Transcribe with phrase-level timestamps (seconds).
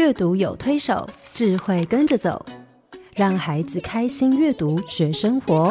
[0.00, 2.46] 阅读有推手，智慧跟着走，
[3.14, 5.70] 让孩子开心阅读学生活。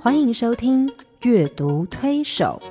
[0.00, 0.86] 欢迎收听
[1.22, 2.62] 《阅读推手》。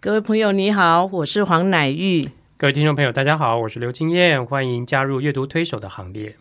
[0.00, 2.28] 各位朋友，你好，我是黄乃玉。
[2.56, 6.36] 各位听众朋友，大家好，我是刘金燕，欢迎加入阅读推手的行列。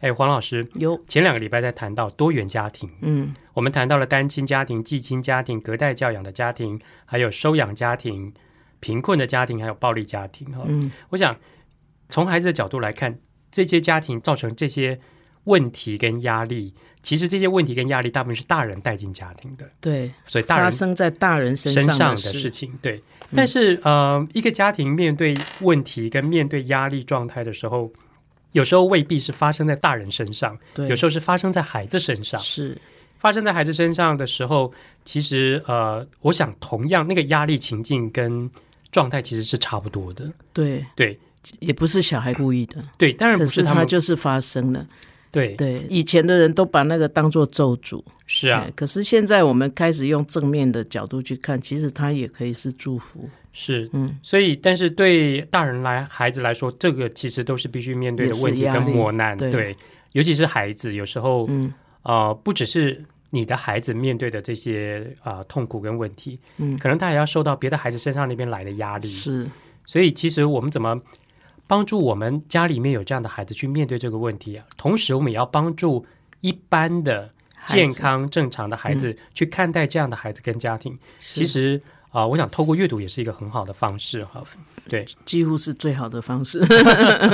[0.00, 0.98] 哎，黄老师，有。
[1.06, 8.32] 前两个礼拜在谈到多元家庭，嗯，我们谈到了单亲家庭、继亲家庭、隔代教养的家庭，还有收养家庭、
[8.80, 10.50] 贫困的家庭，还有暴力家庭。
[10.52, 11.34] 哈，嗯，我想
[12.08, 13.18] 从孩子的角度来看，
[13.50, 14.98] 这些家庭造成这些
[15.44, 23.02] 问题跟压力，其实这些问题跟压力大部分是大人带进家庭的，对，所以大人发生在大人身身上的的事情，对。
[23.32, 27.92] 但是呃，一个家庭面对问题跟面对压力状态的时候，
[28.52, 32.40] 有时候未必是发生在大人身上，对，有时候是发生在孩子身上。
[32.40, 32.76] 是
[33.18, 34.72] 发生在孩子身上的时候，
[35.04, 38.50] 其实呃，我想同样那个压力情境跟
[38.90, 40.26] 状态其实是差不多的。
[40.54, 41.18] 对，对
[41.58, 44.86] 也不是小孩故意的，对，当然不是不他们就是发生了。
[45.30, 53.28] 对对，以前的人都把那个当做咒诅，是啊哎，可是现在我们开始用正面的角度去看，其实它也可以是祝福。
[53.52, 59.36] 是，嗯，所以但是对大人来孩子来说，这个其实都是必须面对的问题跟磨难。
[59.36, 59.76] 对对，
[60.12, 69.08] 尤其是孩子，有时候嗯呃，不只是你的孩子面对的这些啊、痛苦跟问题，嗯，可能他也要受到别的孩子身上那边来的压力。
[69.08, 69.48] 是
[69.84, 71.00] 所以其实我们怎么
[71.66, 74.64] 帮助我们家里面有这样的孩子去面对这个问题啊？
[74.76, 76.04] 同时，我们也要帮助
[76.40, 77.30] 一般的
[77.66, 80.96] 健康正常的孩子去看待这样的孩子跟家庭。
[81.18, 84.42] 其是实啊、我想透过阅读也是一个很好的方式哈。
[84.88, 86.60] 对， 几乎是最好的方式。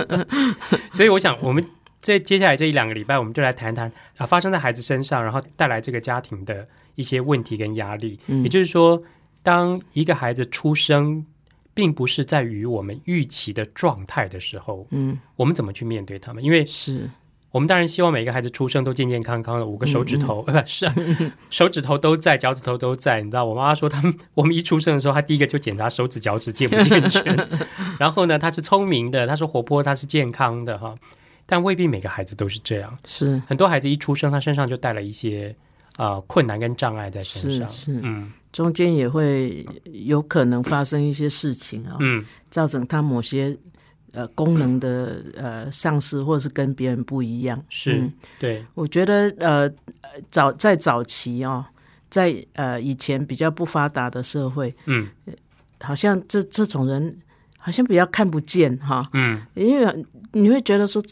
[0.93, 1.65] 所以我想我们。
[1.99, 8.21] 这接下来这一两个礼拜，我们就来谈谈啊，发生在孩子身上，然后带来这个家庭的一些问题跟压力。
[8.27, 9.03] 嗯也就是说，
[9.43, 11.27] 当一个孩子出生，
[11.75, 16.45] 并不是在于我们预期的状态的时候，嗯，我们怎么去面对他们？
[16.45, 17.11] 因为是
[17.57, 20.95] 我们当然希望每个孩子出生都健健康康的，五个手指头，不是、啊、
[21.49, 23.23] 手指头都在，脚趾头都在。
[23.23, 27.49] 你知道，我妈妈说他们，我们一出生的时候，她第一个就检查手指、脚趾健不健全。
[27.99, 30.95] 然后呢，他是聪明的，他是活泼，他是健康的哈。
[31.47, 35.57] 但未必每个孩子都是这样，是很多孩子一出生，他身上就带了一些
[35.97, 37.71] 啊、呃困难跟障碍在身上。
[37.71, 43.57] 是是，嗯中间也会有可能发生一些事情啊、嗯，造成他某些
[44.17, 47.63] 呃功能的呃丧失，或是跟别人不一样。
[47.69, 49.71] 是、嗯对，我觉得呃
[50.31, 51.65] 早在早期哦，
[52.09, 55.07] 在呃以前比较不发达的社会，嗯
[55.81, 57.19] 好像这这种人
[57.59, 61.03] 好像比较看不见哈，嗯，因为你会觉得说。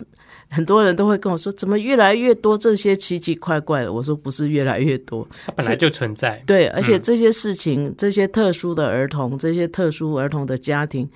[0.50, 3.92] 很多人都会跟我说，怎么越来越多这些奇奇怪怪的？
[3.92, 6.40] 我说不是越来越多，它本来就存在。
[6.46, 11.08] 对，而且这些事情，这些特殊的儿童，这些特殊儿童的家庭，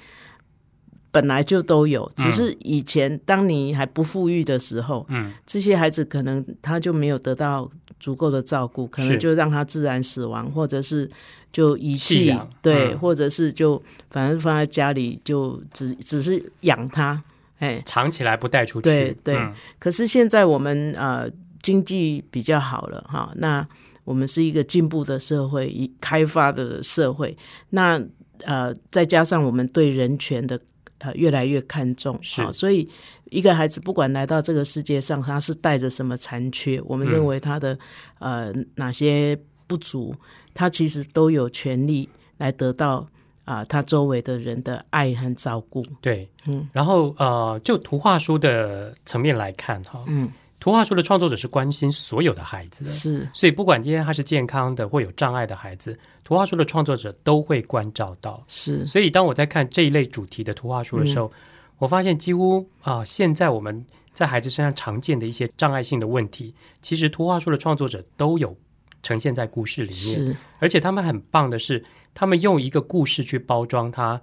[1.11, 11.11] 本来就都有，只是以前当你还不富裕的时候，嗯，这些孩子可能他就没有得到足够的照顾，可能就让他自然死亡，或者是
[11.51, 12.99] 就遗弃对，嗯。
[12.99, 17.23] 或者是就反正放在家里就只只是养他，
[17.59, 18.83] 哎，藏起来不带出去。
[18.83, 19.37] 对对。
[19.37, 19.55] 嗯。
[19.79, 21.29] 可是现在我们呃
[21.63, 23.67] 经济比较好了哈，那
[24.05, 27.37] 我们是一个进步的社会，一开发的社会，
[27.71, 28.01] 那
[28.45, 30.61] 呃再加上我们对人权的
[30.99, 32.43] 呃越来越看重，是。
[32.43, 32.89] 好所以
[33.31, 37.11] 一个孩子不管来到这个世界上，他是带着什么残缺，我们嗯。
[37.11, 37.79] 认为他的、
[38.19, 40.15] 呃哪些不足，
[40.55, 43.07] 他其实都有权利来得到
[43.45, 50.31] 啊、他周围的人的爱和照顾，对，嗯，然后呃，就图画书的层面来看哈，嗯，
[50.61, 53.29] 图画书的创作者是关心所有的孩子的，是。
[53.33, 58.45] 所以不管今天他是健康的或有障碍的孩子，图画书的创作者都会关照到。
[58.49, 58.87] 是。
[58.87, 61.31] 所以当我在看这一类主题的图画书的时候，
[61.79, 66.53] 我发现几乎啊、现在我们在孩子身上常见的一些障碍性的问题，
[66.83, 68.57] 其实图画书的创作者都有
[69.01, 69.97] 呈现在故事里面。
[69.97, 70.37] 是。
[70.59, 71.85] 而且他们很棒的是，
[72.15, 74.21] 他们用一个故事去包装它，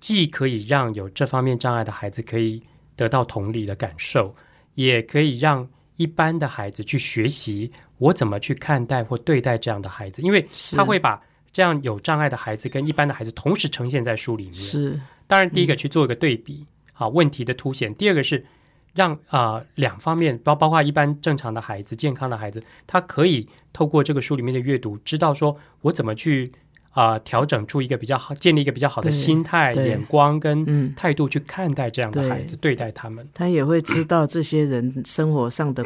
[0.00, 2.60] 既可以让有这方面障碍的孩子可以
[2.96, 4.34] 得到同理的感受，
[4.74, 11.20] 也可以让一般的孩子去学习我怎么去看待或对待这样的孩子，因为他会把
[11.52, 14.54] 这样有障碍的孩子跟一般的孩子同时呈现在书里面。
[14.54, 15.00] 是。
[15.26, 18.44] 当然，第一个去做一个对比，好、问题的凸显；第二个是
[18.94, 26.52] 让啊、呃两方面，包包括一般正常的孩子、健康的孩子，他可以透过这个书里面的阅读，知道说我怎么去
[26.96, 32.74] 啊、调整出一个比较好，建立一个比较好的心态、眼光跟嗯，态度去看待这样的孩子，对。
[32.74, 33.28] 待他们。
[33.34, 35.84] 他也会知道这些人生活上的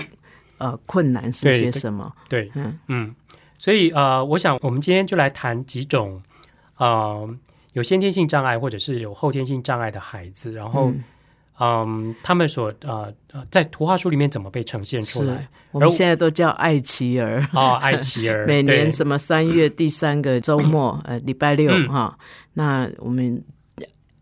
[0.59, 2.15] 呃困难是些什么。
[2.29, 2.79] 对，嗯。
[2.87, 3.15] 嗯，
[3.59, 6.23] 所以呃，我想我们今天就来谈几种
[6.77, 7.29] 呃
[7.73, 10.93] 有先天性障碍或者是有后天性障碍的孩子，然后
[11.61, 15.49] 嗯嗯他们所呃呃在图画书里面怎么被呈现出来？
[15.73, 17.47] 我们现在都叫爱奇儿。
[17.53, 22.19] 哦，艾奇儿， 每年什么三月第三个周末， 呃，礼拜六嗯哈，
[22.55, 23.43] 那我们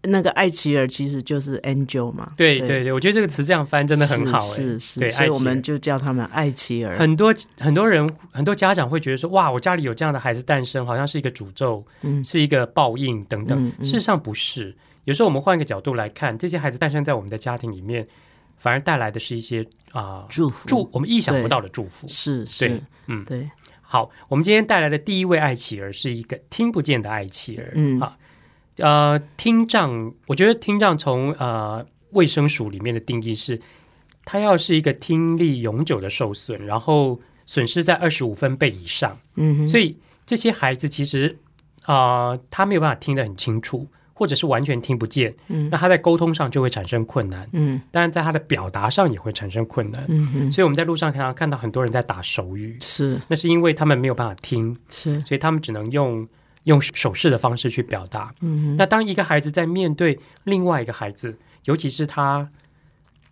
[0.02, 6.96] 那个爱奇儿其实就是 Angel 嘛，对对对，我觉得这个词这样翻真的很好哎，是是所以我们就叫他们爱奇儿。
[6.98, 13.58] 很多很多人很多家长会觉得说，哇，我家里有这样的孩子诞生，好像是一个诅咒，嗯是一个报应等等。
[13.66, 14.74] 嗯嗯事实上不是，
[15.08, 18.06] 有时候我们换一个角度来看，这些孩子诞生在我们的家庭里面，
[18.58, 22.06] 反而带来的是一些啊、祝福祝我们意想不到的祝福。
[22.08, 23.24] 是对是，嗯。
[23.24, 23.50] 对，
[23.80, 27.72] 好，我们今天带来的第一位爱企儿是一个听不见的爱企儿。
[27.74, 27.98] 嗯。
[28.00, 28.18] 啊，
[28.76, 33.58] 呃，听障，我觉得听障从呃卫生署里面的定义是，
[34.26, 39.96] 他要是一个听力永久的受损，然后损失在二十五分贝以上，嗯哼，所以
[40.26, 41.38] 这些孩子其实
[41.84, 43.86] 啊、呃他没有办法听得很清楚，
[44.18, 45.68] 或者是完全听不见，嗯。
[45.70, 47.80] 那他在沟通上就会产生困难，嗯。
[47.92, 50.04] 当然在他的表达上也会产生困难。
[50.08, 53.20] 嗯哼，所以我们在路上常常看到很多人在打手语，是。
[53.28, 56.26] 那是因为他们没有办法听，是，所以他们只能用
[56.64, 58.34] 用手势的方式去表达。
[58.40, 62.48] 嗯哼，那当一个孩子在面对另外一个孩子，尤其是他，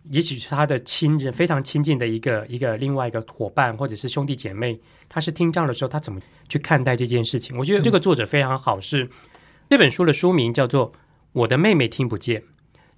[0.09, 4.79] 也许是他的亲人非常亲近的一个一个另外一个伙伴或者是兄弟姐妹，
[5.09, 7.57] 他是听障的时候，他怎么去看待这件事情？
[7.57, 9.09] 我觉得这个作者非常好，是
[9.69, 10.91] 这本书的书名叫做
[11.33, 12.41] 《我的妹妹听不见》。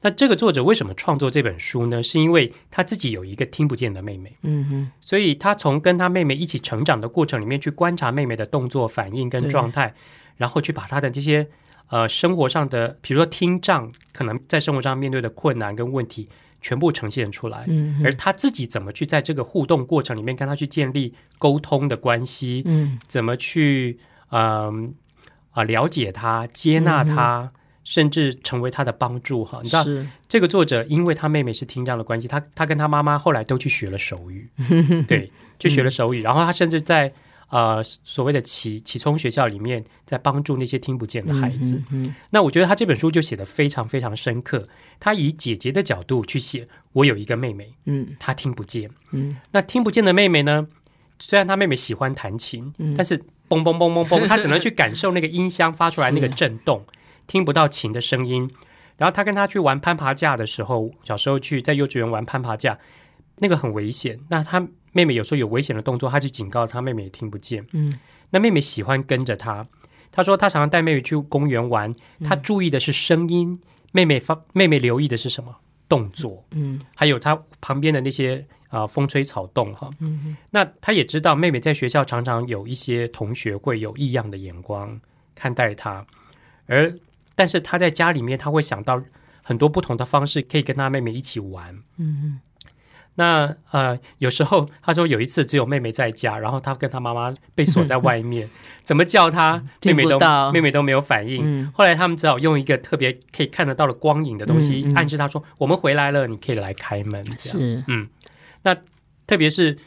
[0.02, 2.02] 那这个作者为什么创作这本书呢？
[2.02, 4.38] 是因为他自己有一个听不见的妹妹。
[4.44, 9.94] 嗯哼，所以他从跟他妹妹一起成长的过程里面去观察妹妹的动作、反应跟状态，
[10.38, 11.46] 然后去把她的这些
[11.90, 16.30] 呃生活上的，比如说听障，可能在生活上面对的困难跟问题，
[16.62, 17.66] 全部呈现出来。
[17.68, 24.00] 嗯而他自己怎么去在这个互动过程里面跟他去建立沟通的关系，嗯怎么去
[24.32, 24.94] 嗯
[25.60, 27.52] 啊、了解他、接纳他，
[27.84, 29.60] 甚至成为他的帮助哈。
[29.62, 29.86] 你知道，
[30.28, 34.50] 这个作者因为他妹妹是听障的关系，他他跟他妈妈后来都去学了手语，
[35.08, 37.12] 对，去学了手语，然后他甚至在
[37.50, 41.82] 呃所谓的启启聪学校里面，在帮助那些听不见的孩子。
[41.92, 44.68] 嗯那我觉得他这本书就写得非常非常深刻，
[45.00, 49.36] 他以姐姐的角度去写，我有一个妹妹，嗯她听不见，嗯。
[49.52, 50.68] 那听不见的妹妹呢，
[51.20, 52.94] 虽然她妹妹喜欢弹琴，嗯。
[52.96, 53.20] 但是
[53.50, 56.86] 嘣嘣嘣嘣嘣，他只能去感受那个音箱发出来那个震动，
[57.28, 58.50] 听不到琴的声音。
[58.98, 62.78] 然后他跟她去玩攀爬架的时候，小时候去在幼稚园玩攀爬架，
[63.38, 64.20] 那个很危险。
[64.30, 67.66] 那他妹妹有时候有危险的动作，他就警告他妹妹也听不见。
[67.72, 67.98] 嗯，
[68.32, 69.66] 那妹妹喜欢跟着他。
[70.12, 73.62] 他说他常常带妹妹去公园玩，她注意的是声音，
[73.94, 75.56] 妹妹发妹妹留意的是什么
[75.88, 76.44] 动作。
[76.52, 79.90] 嗯还有他旁边的那些啊、风吹草动哈。
[80.00, 85.00] 嗯那他也知道妹妹在学校常常有一些同学会有异样的眼光
[85.36, 86.06] 看待她，
[86.68, 86.94] 而
[87.36, 89.02] 但是他在家里面他会想到
[89.42, 91.78] 很多不同的方式可以跟他妹妹一起玩。
[91.98, 92.40] 嗯
[93.16, 98.50] 那呃，有时候他说有一次只有妹妹在家，然后他跟他妈妈被锁在外面，
[98.84, 100.18] 怎么叫他妹妹都
[100.54, 101.42] 妹妹都没有反应。
[101.44, 108.08] 嗯后来他们只好用一个特别可以看得到的光影的东西，嗯嗯暗示他说：“我们回来了，你可以来开门。”这样是嗯，
[108.64, 108.76] 那
[109.26, 109.78] 特别是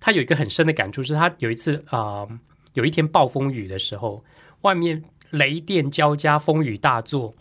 [0.00, 2.40] 他有一个很深的感触，是他有一次啊、呃
[2.74, 4.22] 有一天暴风雨的时候，
[4.60, 7.34] 外面雷电交加，风雨大作，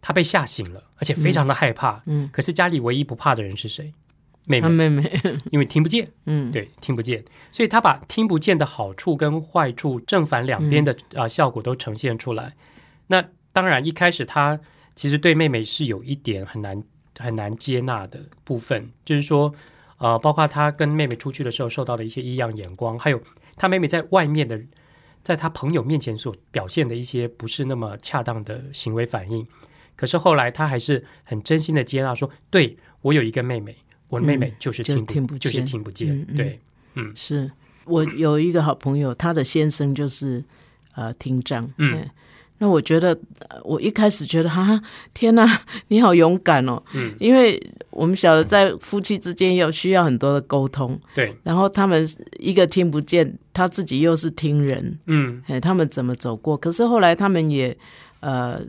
[0.00, 2.02] 他被吓醒了，而且非常的害怕。
[2.06, 3.92] 嗯，可是家里唯一不怕的人是谁？
[4.46, 5.22] 妹妹，妹妹
[5.52, 7.22] 因为听不见，嗯对，听不见，
[7.52, 12.54] 所以他把听不见的好处跟坏处正反两边的啊、呃效果都呈现出来。
[13.08, 13.22] 那
[13.52, 14.58] 当然，一开始他
[14.96, 16.82] 其实对妹妹是有一点很难
[17.18, 19.54] 很难接纳的部分，就是说，
[19.98, 23.20] 呃，包括他跟妹妹出去的时候受到的一些异样眼光，还有
[23.56, 24.60] 他妹妹在外面的，
[25.22, 29.46] 在他朋友面前所表现的一些不是那么恰当的行为反应。
[29.96, 33.76] 可是后来他还是很真心的接纳说，对我有一个妹妹，
[34.08, 36.60] 我的妹妹嗯就是听不,、就是听不见，嗯嗯对。
[37.14, 37.50] 是
[37.84, 40.44] 我有一个好朋友，他的先生就是
[40.94, 42.10] 呃听障，嗯哎
[42.58, 43.16] 那我觉得，
[43.48, 44.80] 呃我一开始觉得，哈，
[45.14, 47.60] 天哪，你好勇敢哦，嗯，因为
[47.90, 52.06] 我们晓得在夫妻之间要需要很多的沟通，对，然后他们
[52.38, 56.56] 一个听不见，他自己又是听人，嗯哎，他们怎么走过？
[56.56, 57.76] 可是后来他们也
[58.20, 58.60] 呃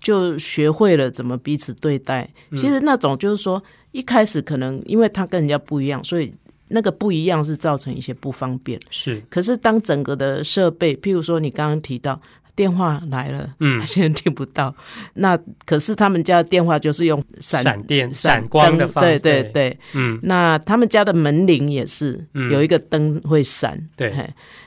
[0.00, 2.28] 就学会了怎么彼此对待。
[2.50, 6.32] 嗯其实那种就是说，一开始可能因为他跟人家不一样，所以
[6.68, 8.80] 那个不一样是造成一些不方便。
[8.90, 12.20] 是，可是当整个的设备，譬如说你刚刚提到
[12.56, 13.80] 电话来了，嗯。
[13.80, 14.74] 他，现在听不到。
[15.14, 19.78] 那可是他们家的电话就是用闪闪电、闪光的灯方式，对对，对。
[19.92, 22.50] 嗯，那他们家的门铃也是嗯。
[22.50, 24.12] 有一个灯会闪，对。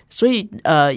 [0.10, 0.96] 所以呃，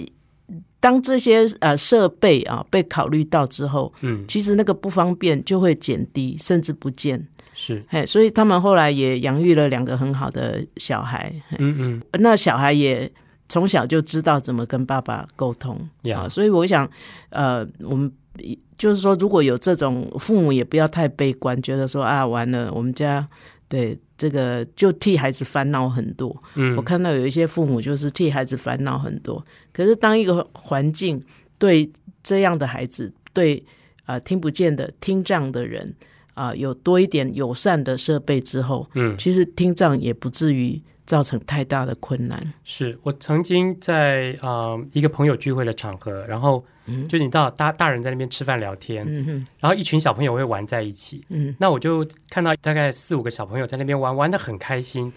[0.79, 7.27] 当这些呃设备啊被考虑到之后，嗯，其实那个不方便就会减低，甚至不见。
[7.53, 13.11] 是，嘿，所以他们后来也养育了两个很好的小孩，嗯嗯，那小孩也
[13.51, 15.77] 从小就知道怎么跟爸爸沟通。
[16.03, 16.89] 呀啊，所以我想，
[17.31, 18.09] 呃，我们
[18.77, 23.27] 就是说，如果有这种父母，也不要太悲观，觉得说啊，完了，我们家
[23.67, 26.33] 对这个就替孩子烦恼很多。
[26.55, 31.21] 嗯，我看到有一些父母就是替孩子烦恼很多，可是当一个环境
[31.57, 31.91] 对
[32.23, 33.61] 这样的孩子，对
[34.05, 35.93] 啊、呃听不见的听障的人
[36.33, 42.53] 啊、有多一点友善的设备之后，嗯，其实听障也不至于造成太大的困难。
[42.63, 46.63] 是我曾经在啊、呃一个朋友聚会的场合，然后
[47.09, 55.11] 就你知道大大人在那边吃饭聊天，嗯哼，然后一群小朋友会玩在一起，嗯那我就看到大概四五个小朋友在那边玩，玩的很开心。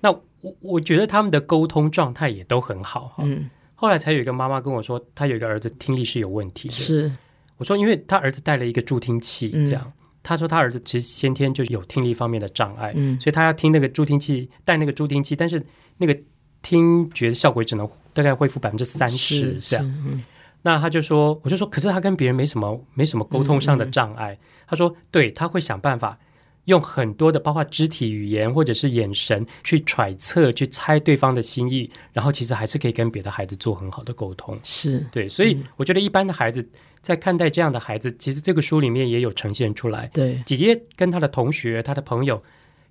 [0.00, 3.24] 那我我觉得他们的沟通状态也都很好哈。
[3.26, 6.74] 嗯，后来才有一个妈妈跟我说，她有一个儿子听力是有问题的。
[6.74, 7.12] 是，
[7.58, 9.92] 我说，因为他儿子带了一个助听器，嗯这样。
[10.22, 15.64] 他说他儿子其实先天就有听力方面的障碍，嗯所以他要听那个助听器，带那个助听器，但是
[15.96, 16.16] 那个
[16.62, 20.22] 听觉效果只能大概恢复百分之三十这样。，嗯
[20.62, 24.38] 那他就说，我就说，可是他跟别人没什么没什么沟通上的障碍。
[24.66, 26.18] 他说，对他会想办法
[26.66, 34.60] 用很多的，包括肢体语言或者是眼神去揣测、去猜对方的心意，然后其实还是可以跟别的孩子做很好的沟通。
[34.62, 36.68] 是，对，所以我觉得一般的孩子
[37.02, 40.10] 在看待这样的孩子，其实这个书里面也有呈现出来。
[40.12, 42.42] 对，姐姐跟她的同学、她的朋友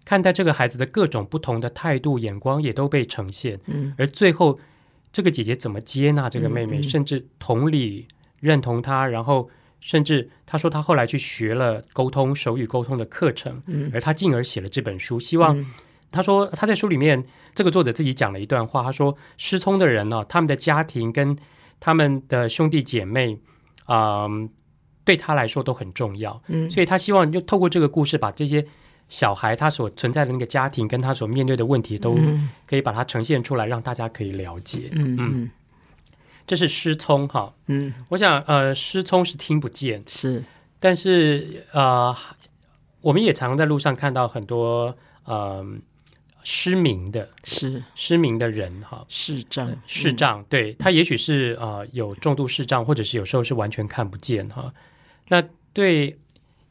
[0.03, 3.59] 看待这个孩子的各种不同的态度、眼光也都被呈现。
[3.67, 4.59] 嗯，而最后
[5.11, 8.07] 这个姐姐怎么接纳这个妹妹，嗯嗯甚至同理
[8.39, 9.49] 认同她，然后
[9.79, 15.57] 甚至她说她后来去学了沟通手语沟通的课程，嗯而她进而写了这本书，希望。
[15.57, 15.65] 嗯
[16.11, 17.23] 他说他在书里面，
[17.53, 21.37] 这个作者自己讲了一段话，他说失聪的人呢、他们的家庭跟
[21.79, 23.37] 他们的兄弟姐妹，
[23.89, 24.27] 啊、
[25.03, 26.69] 对他来说都很重要，嗯。
[26.69, 28.65] 所以他希望就透过这个故事，把这些
[29.09, 32.49] 小孩他所存在的那个家庭跟他所面对的问题，都嗯。
[32.67, 34.89] 可以把它呈现出来，让大家可以了解。
[34.93, 35.17] 嗯。
[35.19, 35.49] 嗯。
[36.45, 40.43] 这是失聪哈，嗯，我想呃，失聪是听不见，是，
[40.79, 42.15] 但是呃，
[43.01, 45.63] 我们也常在路上看到很多呃
[46.51, 47.83] 失明的是。
[47.93, 54.73] 失明的人哈，视障，视障，对他也许是呃有重度视障，或者是有时候是完全看不见哈。
[55.27, 56.17] 那对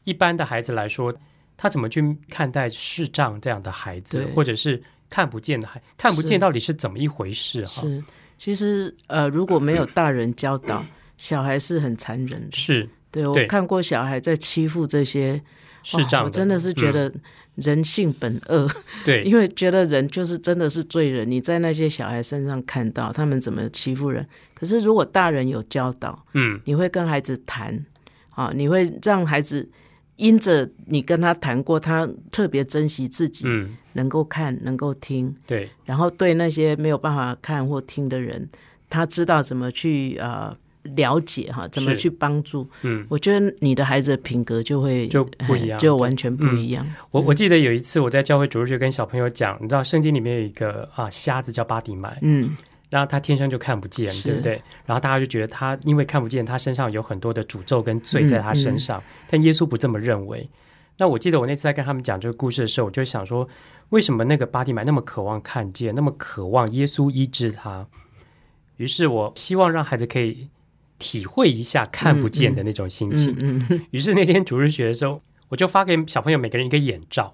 [0.03, 1.15] 一般的孩子来说，
[1.55, 7.81] 他怎么去看待视障这样的孩子，或者是看不见的孩，看不见到底是怎么一回事哈？
[7.81, 8.03] 是，
[8.37, 10.83] 其实呃，如果没有大人教导，
[11.17, 12.57] 小孩是很残忍的。
[12.57, 12.89] 是。
[13.11, 15.41] 对我看过小孩在欺负这些
[15.81, 16.93] 视障哇我真的是觉嗯。
[16.93, 17.13] 得
[17.61, 18.69] 人性本恶，
[19.05, 21.29] 对，因为觉得人就是真的是罪人。
[21.29, 26.59] 你在那些小孩身上看到他们怎么欺负人，可是如果大人有教导，嗯。
[26.65, 27.85] 你会跟孩子谈，
[28.31, 29.69] 啊，你会让孩子
[30.15, 38.49] 因着你跟他谈过，他特别珍惜自己嗯，能够看、能够听，对，然后对那些没有办法看或听的人，
[38.89, 40.55] 他知道怎么去呃
[40.95, 42.67] 了解哈，怎么去帮助。
[42.81, 46.85] 嗯，我觉得你的孩子的品格就会就不一样哎就完全不一样。
[47.11, 52.55] 我我记得有一次我在教会主日学跟小朋友讲，你知道圣经里面有一个啊瞎子叫巴迪买，嗯，
[52.89, 54.61] 然后他天生就看不见，对不对？
[54.85, 60.49] 然后大家就觉得他因为看不见，他身上有很多的诅咒跟罪在他身上，但耶稣不这么认为。
[60.97, 63.47] 那我记得我那次在跟他们讲这个故事的时候，我就想说，
[63.89, 67.87] 为什么那个巴蒂买那么渴望看见，那么渴望耶稣医治他？
[68.75, 70.49] 于是我希望让孩子可以
[70.99, 73.33] 体会一下看不见的那种心情。
[73.39, 77.33] 嗯嗯于是那天主日学的时候，我就发给小朋友每个人一个眼罩，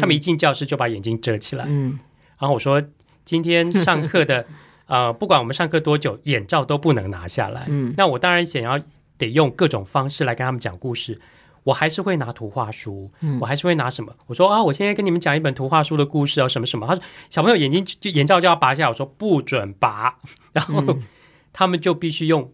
[0.00, 1.64] 他们一进教室就把眼睛遮起来。
[1.68, 1.98] 嗯
[2.36, 2.82] 然后我说，
[3.24, 4.44] 今天上课的
[4.86, 7.64] 呃，不管我们上课多久，眼罩都不能拿下来。
[7.68, 8.78] 嗯，那我当然想要
[9.16, 11.20] 得用各种方式来跟他们讲故事。
[11.62, 14.14] 我还是会拿图画书，嗯我还是会拿什么？
[14.26, 16.86] 我说啊，我现在跟你们讲一本图画书的故事哦，什么什么。
[16.86, 20.18] 他说小朋友眼睛就眼罩就要拔下来，我说不准拔，
[20.52, 21.02] 然后、嗯
[21.54, 22.52] 他们就必须用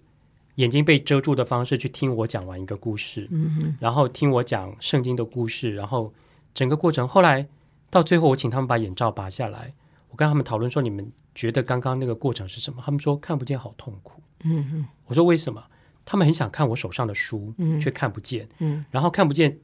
[0.57, 6.13] 眼睛被遮住的方式去听我讲完一个故事，嗯然后听我讲圣经的故事，然后
[6.53, 7.47] 整个过程，后来
[7.89, 9.73] 到最后，我请他们把眼罩拔下来，
[10.11, 12.83] 我跟他们讨论说，你们觉得刚刚那个过程是什么？
[12.85, 14.23] 他们说看不见好痛苦。
[14.45, 15.63] 嗯嗯我说为什么？
[16.05, 17.79] 他们很想看我手上的书，嗯。
[17.81, 18.85] 却看不见，嗯。
[18.91, 19.59] 然后看不见，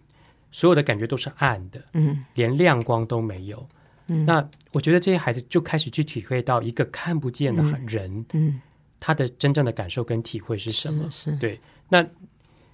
[0.52, 2.24] 所有的感觉都是暗的，嗯。
[2.34, 3.68] 连亮光都没有。
[4.06, 4.24] 嗯。
[4.24, 8.60] 那我觉得这些孩子就开始去体会到一个看不见的人，嗯
[9.00, 11.08] 他的真正的感受跟体会是什么？
[11.10, 12.06] 是是，对，那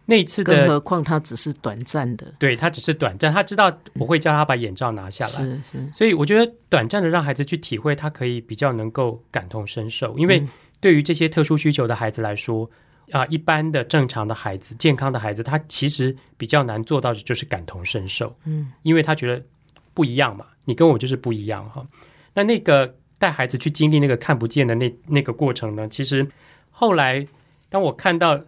[0.07, 10.49] 那一次更，何况他只是短暂的，对他只是短暂，他知道我会叫他把眼罩拿下来，是是，所以我觉得短暂的让孩子去体会，他可以比较能够感同身受，因为嗯
[10.81, 12.71] 对于这些特殊需求的孩子来说。
[13.11, 19.45] 啊，一般的正常的孩子、健康的孩子，他其实比较难做到的就是感同身受，嗯，因为他觉得
[19.93, 21.87] 不一样嘛，你跟我就是不一样哈。
[22.33, 26.27] 那那个带孩子去经历那个看不见的那那个过程呢，其实
[26.73, 27.25] 后来
[27.69, 28.41] 当我看到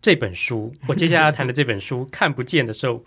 [0.00, 3.04] 这本书，我接下来要谈的这本书《看不见》的时候，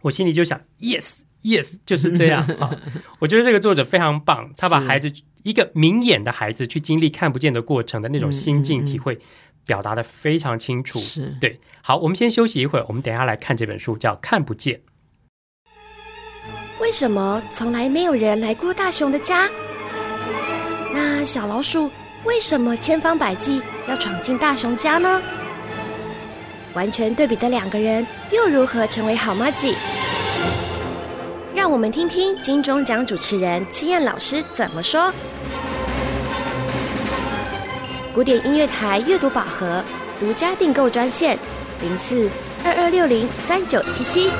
[0.00, 2.74] 我心里就想，yes yes，就是这样啊。
[3.18, 5.12] 我觉得这个作者非常棒，他把孩子
[5.42, 9.18] 一个明眼的孩子去经历看不见的过程的那种心嗯嗯嗯境体会，
[9.66, 10.98] 表达的非常清楚。
[10.98, 14.76] 是对，好，我们先休息一会儿，我们等一下来看这本书，叫《看不见》。
[16.80, 19.46] 为什么从来没有人来过大雄的家？
[20.92, 21.90] 那小老鼠
[22.24, 25.20] 为什么千方百计要闯进大熊家呢？
[26.74, 29.74] 完全对比的两个人又如何成为好妈鸡？
[31.54, 35.12] 让我们听听金钟奖主持人七燕老师怎么说。
[38.14, 39.82] 古典音乐台阅读宝盒
[40.20, 41.38] 独家订购专线：
[41.80, 42.30] 零四
[42.64, 44.30] 二二六零三九七七。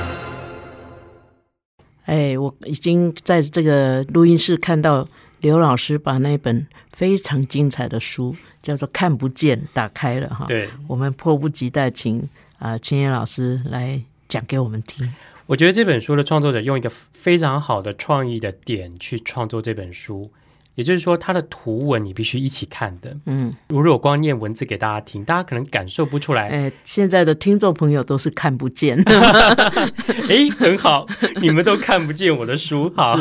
[2.05, 5.07] 哎，我已经在这个录音室看到
[5.43, 10.45] 刘老师把那本非常精彩的书叫做《看不见》打开了哈。
[10.45, 12.25] 对，我们迫不及待请
[12.59, 15.13] 啊青叶老师来讲给我们听。
[15.45, 20.31] 我觉得这本书的创作者用一个非常好的创意的点去创作这本书，
[20.75, 23.15] 也就是说，它的图文你必须一起看的。
[23.25, 26.49] 嗯，如果光念文字给大家听，大家可能感受不出来。
[26.49, 31.05] 哎，现在的听众朋友都是看不见， 哎，很好，
[31.41, 33.17] 你们都看不见我的书，好，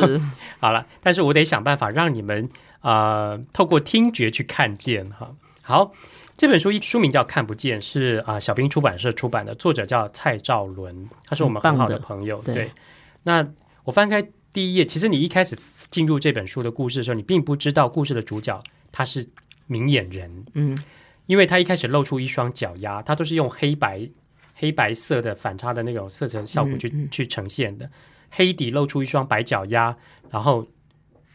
[0.60, 0.86] 好了。
[1.00, 2.48] 但是我得想办法让你们
[2.80, 5.30] 呃透过听觉去看见哈。
[5.60, 5.92] 好，
[6.36, 12.40] 这本书一书名叫《看不见》，是啊、小兵出版社出版的，作者叫蔡兆伦，他是我们很好的朋友。
[12.42, 12.70] 对对，
[13.24, 13.46] 那
[13.84, 15.56] 我翻开第一页，其实你一开始
[15.90, 19.28] 进入这本书的故事的时候，你并不知道故事的主角他是
[19.66, 20.76] 明眼人，嗯。
[21.26, 24.08] 因为他一开始露出一双脚丫，他都是用黑白
[24.54, 27.08] 黑白色的反差的那种色彩效果去、嗯嗯。
[27.10, 27.88] 去呈现的，
[28.28, 29.96] 黑底露出一双白脚丫，
[30.30, 30.66] 然后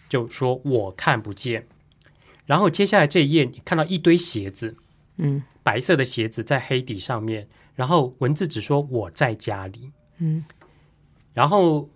[0.09, 1.67] 就说我看不见，
[2.45, 4.75] 然后接下来这一页你看到一堆鞋子，
[5.15, 5.43] 嗯。
[5.63, 10.45] 白色的鞋子在黑底上面，然后文字只说我在家里，嗯。
[11.33, 11.89] 然后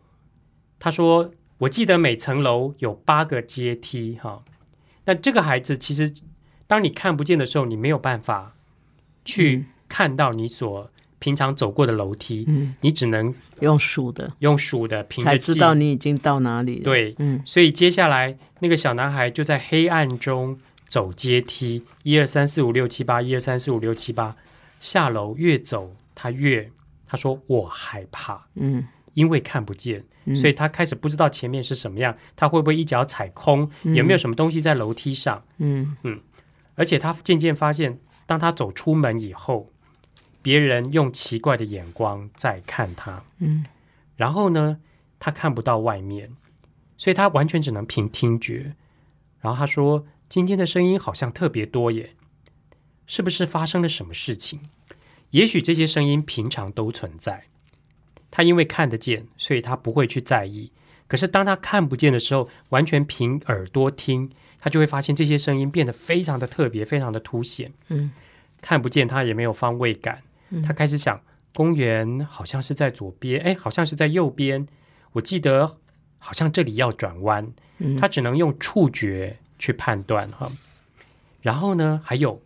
[0.81, 4.43] 他说我记得每层楼有八个阶梯哈，
[5.05, 6.11] 那这个孩子其实
[6.65, 8.55] 当你看不见的时候，你没有办法
[9.23, 10.89] 去看到你所
[11.19, 14.33] 平常走过的楼梯，嗯，你只能用数的。
[14.39, 17.39] 用数的凭着记才知道你已经到哪里了。，对，嗯。
[17.45, 24.35] 所以接下来那个小男孩就在黑暗中走阶梯，一二三四五六七八，一二三四五六七八，
[24.79, 26.71] 下楼越走他越
[27.05, 30.35] 他说我害怕，嗯因为看不见，嗯。
[30.35, 35.97] 所以他开始不知道前面是什么样，他会不会一脚踩空，有没有什么东西在楼梯上，嗯。
[36.03, 36.19] 嗯。
[36.75, 39.69] 而且他渐渐发现，当他走出门以后，
[40.41, 43.65] 别人用奇怪的眼光在看他，嗯。
[44.15, 44.79] 然后呢，
[45.19, 46.31] 他看不到外面，
[46.97, 48.75] 所以他完全只能凭听觉。
[49.39, 52.11] 然后他说：“今天的声音好像特别多耶，
[53.07, 54.61] 是不是发生了什么事情？
[55.31, 57.45] 也许这些声音平常都存在，
[58.31, 60.71] 他因为看得见，所以他不会去在意。
[61.07, 67.71] 可是当他看不见的时候，完全凭耳朵听，他就会发现这些声音变得非常的特别，非常的凸显。
[67.89, 68.11] 嗯
[68.61, 70.21] 看不见，他也没有方位感。
[70.65, 71.19] 他开始想，
[71.53, 74.67] 公园好像是在左边，哎，好像是在右边。
[75.13, 75.77] 我记得
[76.19, 80.51] 好像这里要转弯，嗯他只能用触觉去判断哈。
[81.41, 82.41] 然后呢，还有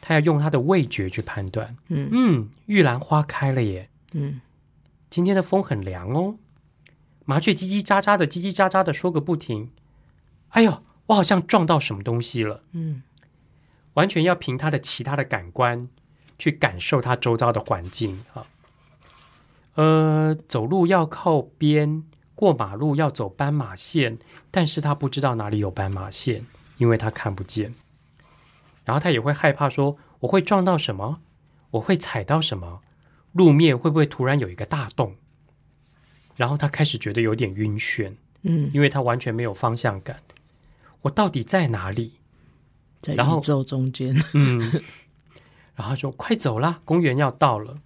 [0.00, 1.76] 他要用他的味觉去判断。
[1.88, 4.40] 嗯嗯，玉兰花开了耶，嗯
[5.08, 6.36] 今天的风很凉哦。
[7.24, 9.70] 麻雀叽叽喳喳的，叽叽喳喳的说个不停。
[10.50, 12.62] 哎呦，我好像撞到什么东西了。
[12.72, 13.02] 嗯
[13.94, 15.88] 完全要凭他的其他的感官
[16.38, 18.46] 去感受他周遭的环境啊。
[19.74, 24.18] 呃，走路要靠边，过马路要走斑马线，
[24.50, 26.44] 但是他不知道哪里有斑马线，
[26.76, 27.74] 因为他看不见。
[28.84, 31.20] 然后他也会害怕说，我会撞到什么？
[31.72, 32.80] 我会踩到什么？
[33.36, 35.14] 路面会不会突然有一个大洞？
[36.36, 40.20] 然后他开始觉得有点晕眩，嗯，因为他完全没有方向感。
[41.02, 42.12] 我到底在哪里？
[43.00, 44.58] 在然后宇宙中间，嗯，
[45.74, 47.78] 然后他说：“快走啦，公园要到了。”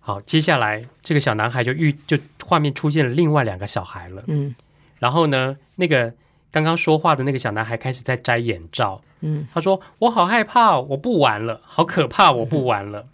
[0.00, 4.22] 好，接下来这个小男孩就遇就画面出现了另外两个小孩了。
[4.26, 4.54] 嗯
[4.98, 6.12] 然后呢，那个
[6.50, 9.02] 刚刚说话的那个小男孩开始在摘眼罩。
[9.20, 13.08] 嗯，他说：“我好害怕，我不玩了，好可怕，我不玩了。”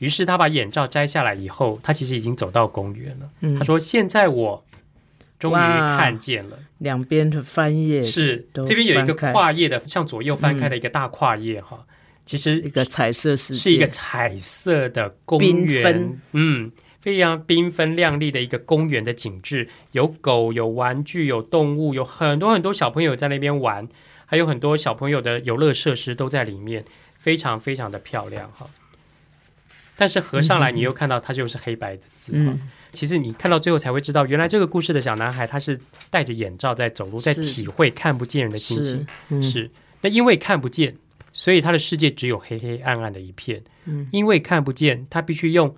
[0.00, 3.30] 于是他把眼罩摘下来以后，他其实已经走到公园了。
[3.40, 4.64] 嗯他说：“现在我
[5.38, 11.86] 终于看见了，两边的翻页是都这边有一个跨页的，向左右翻开的一个大跨页哈。
[12.24, 23.88] 其实一个彩色世界，是一个彩色的公缤园，嗯，非常缤纷亮丽的一个公园的景致，有狗，有玩具，有动物，有很多很多小朋友在那边玩，
[24.26, 26.84] 还有很多小朋友的游乐设施都在里面，
[27.18, 28.66] 非常非常的漂亮哈。
[30.00, 32.38] 但是合上来，你又看到它就是黑白的字哈。
[32.38, 32.70] 嗯。
[32.90, 39.06] 其实你看到最后才会知道，原来这个故事的小男孩他是戴着眼罩在走路，在体会看不见人的心情。
[39.42, 40.96] 是，那因为看不见，
[41.34, 43.62] 所以他的世界只有黑黑暗暗的一片。
[43.84, 45.76] 嗯，因为看不见，他必须用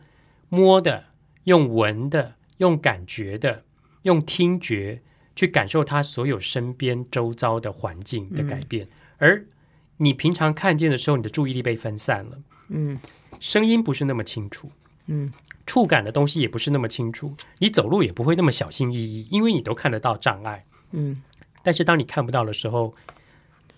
[0.48, 1.06] 摸的、
[1.44, 3.64] 用闻的、用感觉的、
[4.02, 5.02] 用听觉
[5.34, 8.86] 去感受他所有身边周遭的环境的改变。
[9.18, 9.44] 而
[9.96, 12.98] 你平常看见的时候，你的注意力被分散了，嗯
[13.42, 14.70] 声音不是那么清楚，
[15.06, 15.32] 嗯。
[15.64, 20.62] 触感的东西也不是那么清楚，你走路也不会那么小心翼翼，因为你都看得到障碍。
[20.90, 21.22] 嗯。
[21.62, 22.94] 但是当你看不到的时候，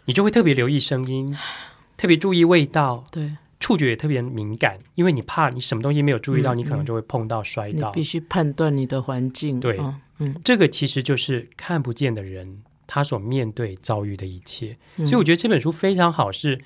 [0.07, 1.37] 你就会特别留意声音，
[1.97, 7.91] 特别注意味道，对，触觉也特别敏感，因为你怕你什么东西没有注意到，嗯你可能就会碰到、摔到。
[7.91, 9.77] 必须判断你的环境，对。
[9.79, 10.35] 哦嗯。
[10.43, 14.77] 这个其实就是看不见的人他所面对遭遇的一切。
[14.97, 15.07] 嗯。
[15.07, 16.59] 所以我觉得这本书非常好，是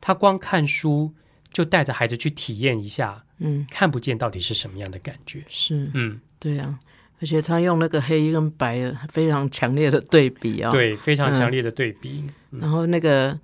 [0.00, 1.12] 他光看书
[1.52, 3.66] 就带着孩子去体验一下嗯。
[3.70, 5.42] 看不见到底是什么样的感觉。
[5.48, 6.78] 是，嗯，对啊，
[7.20, 12.24] 而且他用那个黑跟白的非常强烈的对比啊、哦，，对，非常强烈的对比。
[12.50, 13.38] 然后那个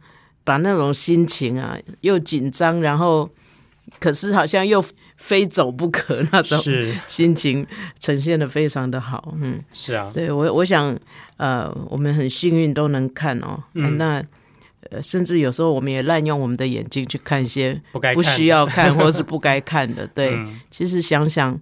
[0.45, 3.29] 把那种心情啊，又紧张，然后
[3.99, 4.85] 可是好像又
[5.17, 6.59] 非走不可那种
[7.07, 7.67] 心情
[7.99, 9.63] 呈现的非常的好，嗯。
[9.73, 10.97] 是啊，对我，我想，
[11.37, 13.63] 呃，我们很幸运都能看哦。
[13.75, 13.99] 嗯。
[13.99, 14.23] 那
[14.91, 20.07] 呃，甚至有时候我们也滥用我们的眼睛去看一些不该看不需要看 或是不该看的。
[20.09, 21.59] 对，嗯其实想想，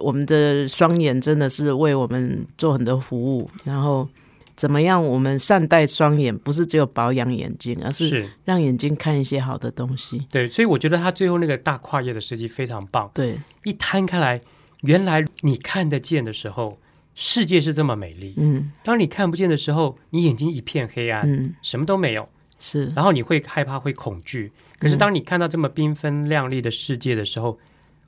[0.00, 3.50] 我们的双眼真的是为我们做很多服务。
[3.64, 4.08] 然后，
[4.56, 10.26] 怎么样我们善待双眼，不是只有保养眼睛，而是是让眼睛看一些好的东西。
[10.30, 13.10] 对，所以我觉得他最后那个大跨页的设计非常棒。
[13.12, 14.40] 对，一摊开来，
[14.82, 16.78] 原来你看得见的时候，
[17.16, 22.28] 世界是这么美丽；嗯当你看不见的时候，你眼睛一片黑暗，嗯，什么都没有，
[22.64, 24.50] 是，然后你会害怕，会恐惧。
[24.78, 27.58] 可是当你看到这么缤纷亮丽的世界的时候，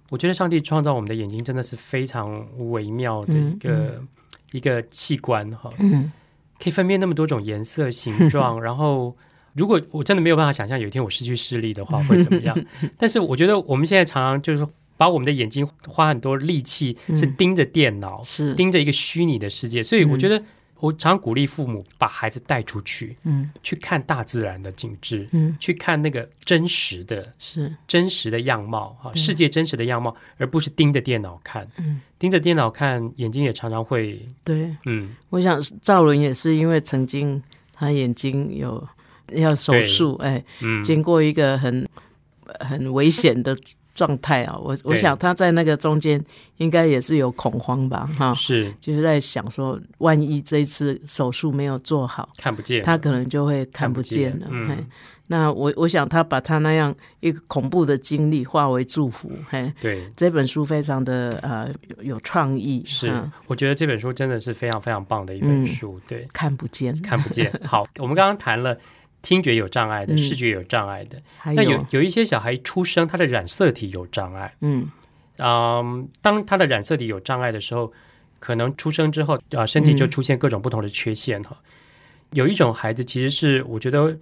[0.08, 4.02] 我觉得上帝创造我们的眼睛真的是非常微妙的一个、
[4.52, 6.10] 一个器官哈，嗯。
[6.58, 9.14] 可以分辨那么多种颜色、形状， 然后。
[9.56, 12.54] 如果我真的没有办法想象有一天我失去视力的话会怎么样，
[12.98, 20.42] 但是我觉得我们现在常常就是把我们的眼睛花很多力气是盯着电脑，是，盯着一个虚拟的世界，所以我觉得
[20.78, 23.50] 我常鼓励父母把孩子带出去，嗯。
[23.62, 25.56] 去看大自然的景致，嗯。
[25.58, 31.66] 去看那个真实的、是，真实的样貌，哈，世界真实的样貌，而不是盯着电脑看。
[31.78, 34.76] 嗯，盯着电脑看，眼睛也常常会，对。
[34.84, 38.86] 嗯，我想赵伦也是因为曾经他眼睛有
[39.32, 41.88] 要手术，哎，嗯，经过一个很
[42.60, 43.56] 很危险的
[43.96, 44.56] 状态啊。
[44.62, 46.24] 我我想他在那个中间
[46.58, 54.46] 应该也是有恐慌吧，哈，是就是在想说，万一这一次手术没有做好，看不见，他可能就会看不见了。
[54.68, 54.76] 嘿，
[55.28, 59.72] 那我我想他把他那样一个恐怖的经历化为祝福，嘿。
[59.80, 60.08] 对。
[60.14, 66.00] 这本书非常的呃有有创意，是嗯，我觉得这本书真的是非常非常棒的一本嗯书。
[66.06, 67.52] 对，看不见，看不见。
[67.64, 68.78] 好，我们刚刚谈了
[69.26, 70.18] 听觉有障碍的，嗯。
[70.18, 72.00] 视觉有障碍的，还那有有。
[72.00, 74.88] 一些小孩出生他的染色体有障碍，嗯。
[75.38, 77.92] 嗯，当他的染色体有障碍的时候，
[78.38, 81.60] 可能出生之后啊、身体就嗯出现各种不同的缺陷哈。
[82.34, 84.16] 有一种孩子其实是我觉得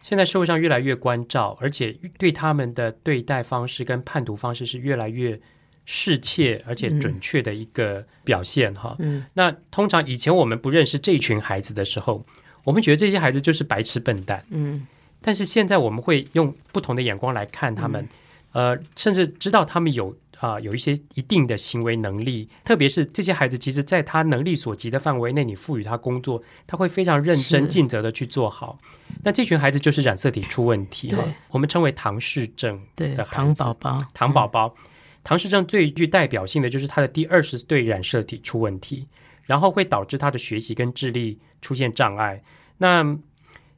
[0.00, 5.40] 现在社会上越来越关照，而且对他们的对待方式跟判读方式是越来越
[5.86, 8.96] 适切而且准确的一个表现哈。
[8.98, 9.24] 嗯。
[9.34, 12.26] 那通常以前我们不认识这群孩子的时候，
[12.64, 14.44] 我们觉得这些孩子就是白痴笨蛋。
[14.50, 14.86] 嗯。
[15.22, 18.08] 但是现在我们会用不同的眼光来看他们，
[18.52, 27.68] 呃，甚至知道他们有啊、有一些一定的行为能力，特别是这些孩子，其实在他能力所及的范围内，你赋予他工作，他会非常认真是。
[27.68, 28.78] 尽责的去做好。
[29.22, 31.10] 那这群孩子就是染色体出问题。
[31.10, 34.74] 哈对，我们称为唐氏症对的，孩糖子宝宝，唐宝宝。
[35.22, 39.06] 唐氏症最具代表性的就是他的第二十对染色体出问题，
[39.50, 42.40] 然后会导致他的学习跟智力出现障碍。
[42.78, 43.18] 那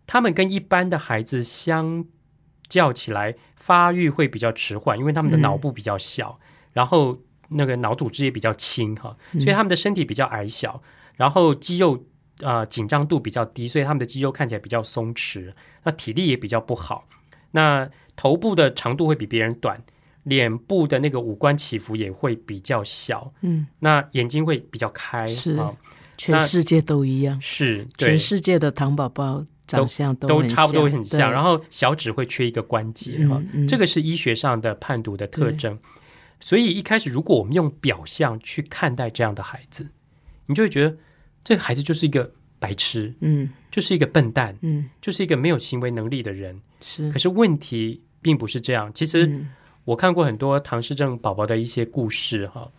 [0.06, 2.04] 他们跟一般的孩子相
[2.68, 6.38] 较起来，发育会比较迟缓，因为他们的嗯脑部比较小，
[6.74, 10.82] 然后那个脑组织也比较轻哈，所以他们的身体比较矮小，
[11.16, 12.04] 然后肌肉
[12.40, 15.54] 呃紧张度比较低，所以他们的肌肉看起来比较松弛，
[15.84, 17.08] 那体力也比较不好。
[17.52, 19.82] 那头部的长度会比别人短，
[20.24, 25.74] 脸部的那个五官起伏也会比较小，嗯，那眼睛会比较开，是啊，
[26.16, 33.68] 全世界都一样，是全世界的糖宝宝长相都都差不多很像，然后小指会缺一个关节哈、嗯嗯。
[33.68, 35.78] 这个是医学上的判读的特征。
[36.38, 39.86] 所以一开始，如果我们用表象去看待这样的孩子，
[40.46, 40.96] 你就会觉得
[41.42, 43.50] 这个孩子就是一个白痴，嗯。
[43.70, 44.90] 就是一个笨蛋，嗯。
[45.00, 46.60] 就是一个没有行为能力的人。
[46.80, 47.10] 是。
[47.10, 48.92] 可，是问题并不是这样。
[48.92, 49.48] 其实嗯
[49.84, 52.70] 我看过很多唐氏症宝宝的一些故事哈，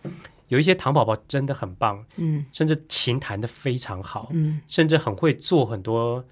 [0.47, 2.45] 有一些唐宝宝真的很棒，嗯。
[2.51, 4.61] 甚至琴弹的非常好，嗯。
[4.67, 6.23] 甚至很会做很多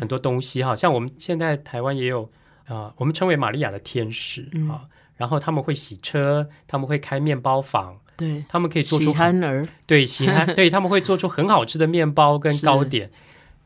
[0.00, 2.22] 很多东西哈，像我们现在台湾也有
[2.66, 13.10] 啊、呃我们称为玛利亚的天使啊、嗯然后他们会洗车，他们会开面包房，对，他们可以做出很憨儿，对喜憨对他们会做出很好吃的面包跟 糕点，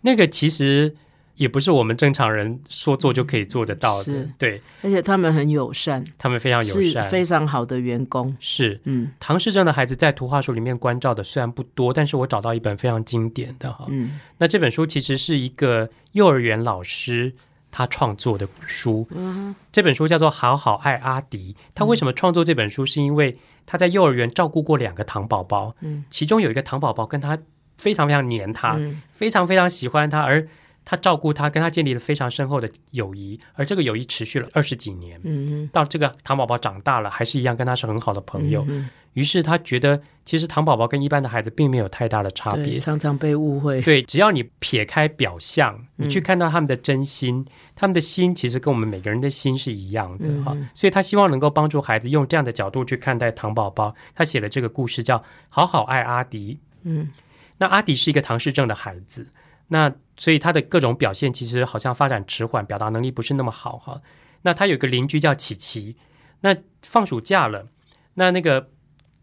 [0.02, 0.94] 那个其实
[1.40, 4.60] 也不是我们正常人说做就可以做得到的，对。
[4.82, 8.78] 而且他们很友善，他们非常友善，非常好的员工，是。
[8.84, 9.10] 嗯。
[9.18, 14.20] 唐氏症的孩子在图画书里面关照的虽然不多，但是我找到一本非常经典的哈，嗯。
[14.36, 17.32] 那这本书其实是一个幼儿园老师
[17.70, 21.56] 他创作的书，嗯这本书叫做《好好爱阿迪》。
[21.74, 22.84] 他为什么创作这本书？
[22.84, 26.04] 是因为他在幼儿园照顾过两个糖宝宝，嗯。
[26.10, 27.38] 其中有一个糖宝宝跟他
[27.78, 29.00] 非常非常黏他，嗯。
[29.08, 30.46] 非常非常喜欢他，而
[30.90, 35.20] 他照顾他，跟他建立了非常深厚的友谊，而这个友谊持续了二十几年。
[35.22, 38.66] 嗯到这个糖宝宝长大了，还是一样跟他是很好的朋友。
[38.68, 42.78] 嗯于是他觉得，其实糖宝宝跟一般的孩子并没有太大的差对，别。
[42.80, 53.94] 常常被误会，对，只要你撇开表象，嗯你去看到他们的真心，他们的心其实跟我们每个人的心是一样的哈、嗯所以他希望能够帮助孩子用这样的角度去看待糖宝宝。
[54.12, 56.54] 他写了这个故事叫《好好爱阿迪》。
[56.82, 57.10] 嗯
[57.58, 59.26] 那阿迪是一个唐氏症的孩子，
[59.72, 64.02] 那所以他的各种表现其实好像发展迟缓，表达能力不是那么好哈。
[64.42, 65.96] 那他有个邻居叫琪琪，
[66.40, 67.68] 那放暑假了，
[68.14, 68.70] 那那个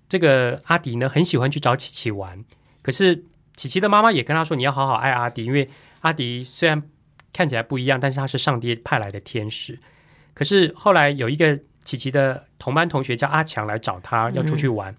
[0.09, 2.43] 这个阿迪呢很喜欢去找琪琪玩，
[2.81, 5.69] 可是琪琪的妈妈也跟他说你要好好爱阿迪，因为
[6.01, 6.81] 阿迪虽然
[7.33, 9.79] 看起来不一样，但是他是上帝派来的天使。
[10.33, 14.95] 可是后来有一个琪琪的同班同学叫阿强来找他要出去玩，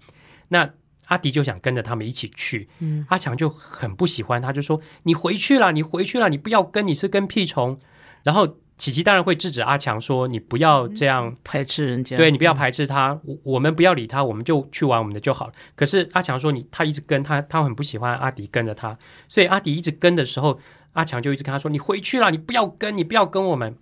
[0.49, 0.69] 那
[1.09, 7.79] 阿迪就想跟着他们一起去，嗯阿强就很不喜欢，他就说：“你回去了，你回去了，你不要跟，你是跟屁虫。”
[8.23, 20.59] 然后琪琪当然会制止阿强说：“你不要这样，排斥人家，对你不要排斥他，我我们不要理他，我们就去玩我们的就好了。”可是阿强说你：“他一直跟他，他很不喜欢阿迪跟着他，所以阿迪一直跟的时候，
[20.93, 23.75] 阿强就一直跟他说：‘你回去了，你不要跟，你不要跟我们。’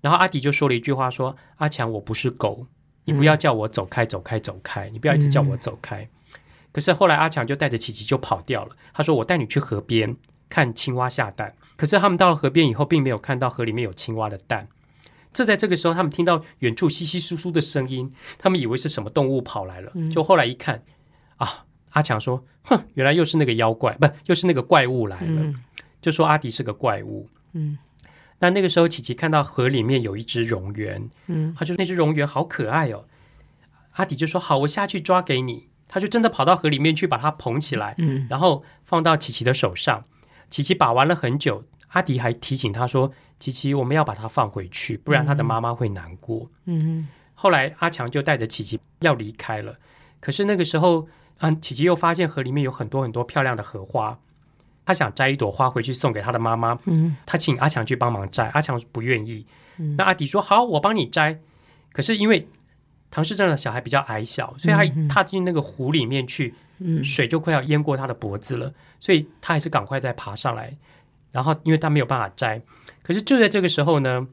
[0.00, 2.66] 然后阿迪就说了一句话说：‘阿强，我不是狗，
[3.04, 6.08] 你不要叫我走开，走开，走开，你不要一直叫我走开。’
[6.72, 8.74] 可是后来阿强就带着琪琪就跑掉了。
[8.94, 10.16] 他说：“我带你去河边
[10.48, 14.68] 看青蛙下蛋。”可是他们到了河边以后，并没有看到河里面有青蛙的蛋。
[15.32, 19.92] 这在这个时候，他们听到远处稀稀疏疏的声音，他们以为是什么动物跑来了。
[20.10, 20.82] 就后来一看，
[21.36, 25.42] 啊，阿强说：“哼，原来又是那个妖怪， 不，又是那个怪物来了。
[25.42, 25.62] 嗯
[26.00, 27.28] 就说阿迪是个怪物。
[27.52, 27.78] 嗯
[28.40, 33.04] 那那个时候，琪琪看到河里面有一只蝾螈，嗯他就说那只蝾螈好可爱哦。
[33.92, 40.02] 阿迪就说：“好，我下去抓给你。”他就真的跑到河里面去，把它捧起来，嗯然后放到琪琪的手上。
[40.48, 46.50] 琪琪把玩了很久，阿迪还提醒他说：“琪琪，我们要把它放回去，不然他的妈妈会难过。
[46.64, 49.76] 嗯后来阿强就带着琪琪要离开了，
[50.18, 51.06] 可是那个时候，
[51.40, 54.18] 嗯，琪琪又发现河里面有很多很多漂亮的荷花，
[54.86, 59.44] 他想摘一朵花回去送给他的妈妈，嗯他请阿强去帮忙摘，阿强不愿意。
[59.76, 61.38] 嗯那阿迪说：“好，我帮你摘。”
[61.92, 62.48] 可是因为
[63.12, 70.74] 唐氏症的小孩比较矮小，所以他踏进那个湖里面去，嗯水就快要淹过他的脖子了，所以他还是赶快再爬上来。
[71.30, 72.62] 然后，因为他没有办法摘，
[73.02, 74.26] 可是就在这个时候呢，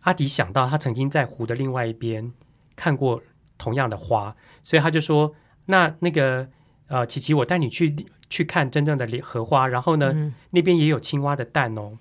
[0.00, 2.32] 阿迪想到他曾经在湖的另外一边
[2.74, 3.22] 看过
[3.56, 4.34] 同样的花，
[4.64, 5.34] 所以他就说
[5.66, 6.48] ：“那那个
[6.88, 7.94] 呃，琪琪，我带你去
[8.28, 11.98] 去看真正的荷花，然后呢，嗯那边也有青蛙的蛋哦。”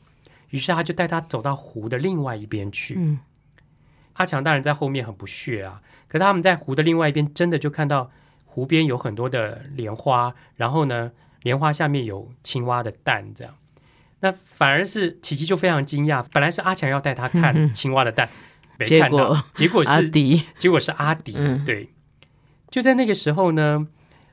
[0.50, 2.96] 于是他就带他走到湖的另外一边去。
[2.98, 3.20] 嗯
[4.16, 8.12] 阿强大人在后面很不屑啊，可是他们在湖的另外一边，真的就看到
[8.44, 13.54] 湖边有很多的莲花，然后呢，莲花下面有青蛙的蛋，这样。
[14.20, 18.28] 那反而是琪琪就非常惊讶，本来是阿强要带他看青蛙的蛋，
[18.78, 21.64] 没看到果，结果是阿迪，结果是阿迪，嗯。
[21.64, 21.90] 对。
[22.70, 23.88] 就在那个时候呢，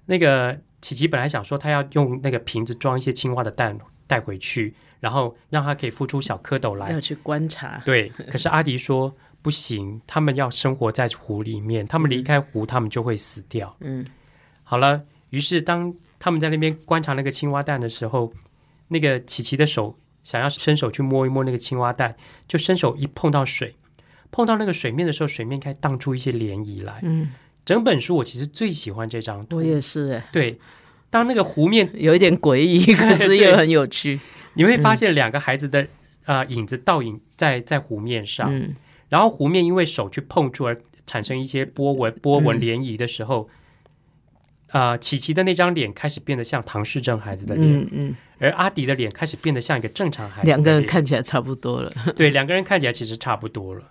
[0.07, 6.91] 那个琪琪本来想说他要用那个瓶子装一些青蛙的蛋带回去，然后让它可以孵出小蝌蚪来。
[6.91, 9.15] 要，去观察，对，可是阿迪说
[9.49, 13.75] 不行，他们要生活在湖里面，他们离开湖，他们就会死掉。
[13.81, 14.05] 嗯
[14.63, 18.31] 好了，于是当他们在那边观察那个青蛙蛋的时候，
[18.89, 22.15] 那个琪琪的手想要伸手去摸一摸那个青蛙蛋，
[22.47, 23.75] 就伸手一碰到水，
[24.31, 27.01] 碰到那个水面的时候，水面开始荡出一些涟漪来。
[27.03, 27.31] 嗯，
[27.65, 30.61] 整本书我其实最喜欢这张图，我也是哎，对，
[31.09, 34.21] 当那个湖面有一点诡异， 可是又很有趣。
[34.53, 35.81] 你会发现两个孩子的
[36.27, 38.75] 啊、呃影子倒影在在湖面上，嗯
[39.09, 43.49] 然后湖面因为手去碰触而产生一些波纹、波纹嗯涟漪的时候，
[44.73, 50.47] 啊、琪琪的那张脸开始变得像唐氏症孩子的脸，嗯嗯，而阿迪的脸开始变得像一个正常孩子。
[50.47, 51.91] 两个人看起来差不多了。
[52.15, 53.83] 对两个人看起来其实差不多了。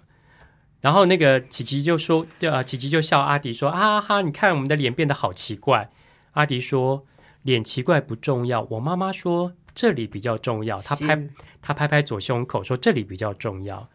[0.80, 5.89] 然后那个琪琪就说，呃，琪琪就笑阿迪说：“啊哈，你看我们的脸变得好奇怪。”
[6.34, 7.03] 阿迪说
[7.41, 11.30] ：“脸奇怪不重要，我妈妈说这里比较重要。”他拍是
[11.63, 13.89] 他拍拍左胸口说：“这里比较重要。”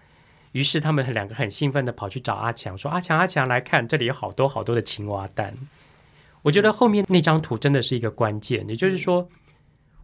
[0.52, 5.54] 于是他们两个很兴奋的跑去找阿强，说：“阿强，阿强，来看，这里有好多好多的青蛙蛋。”
[6.42, 9.28] 我觉得后面那张图真的是一个关键，也就是说，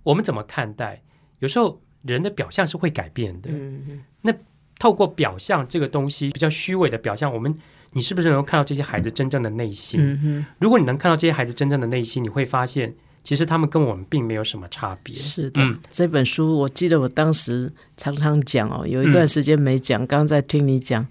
[0.04, 1.02] 我们怎么看待？
[1.40, 3.50] 有时候人的表象是会改变的。
[4.22, 4.32] 那
[4.78, 7.58] 透过表象这个东西比较虚伪的表象，我们
[7.90, 10.00] 你是不是能够看到这些孩子真正的内心？
[10.00, 12.94] 嗯，如果你能看到这些孩子真正的内心，你会发现，
[13.28, 15.14] 其实他们跟我们并没有什么差别。
[15.14, 15.60] 是的。
[15.60, 21.06] 嗯这本书我记得我当时常常讲哦，有一段时间没讲，刚刚在听你讲，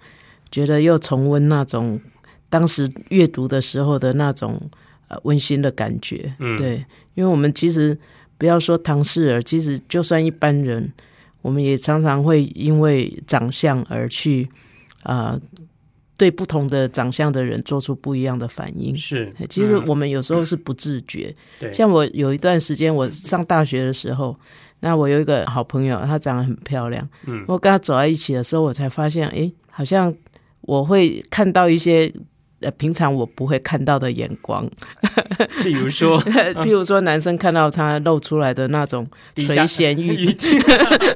[0.49, 2.01] 觉得又重温那种
[2.49, 4.59] 当时阅读的时候的那种
[5.09, 6.33] 呃温馨的感觉。
[6.39, 7.95] 嗯，对，因为我们其实
[8.39, 10.91] 不要说唐氏儿，其实就算一般人，
[11.43, 14.49] 我们也常常会因为长相而去
[15.03, 15.41] 啊、呃
[16.17, 18.97] 对不同的长相的人做出不一样的反应。
[18.97, 24.37] 是，其实嗯我们有时候是不自觉，对，像我有一段时间，我上大学的时候，
[24.79, 27.07] 那我有一个好朋友，她长得很漂亮。
[27.25, 30.13] 嗯我跟她走在一起的时候，我才发现，哎，好像
[30.61, 32.11] 我会看到一些
[32.61, 34.67] 呃平常我不会看到的眼光，
[35.63, 36.19] 比如说
[36.63, 40.57] 譬如说男生看到他露出来的那种垂涎欲滴，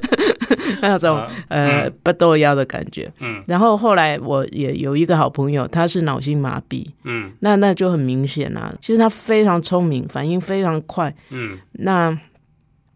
[0.80, 3.10] 那种啊呃不豆腰的感觉。
[3.20, 11.12] 嗯然后后来我也有一个好朋友，他是脑性麻痹，嗯那那就很明显啦、其实他非常聪明，反应非常快。
[11.30, 12.16] 嗯那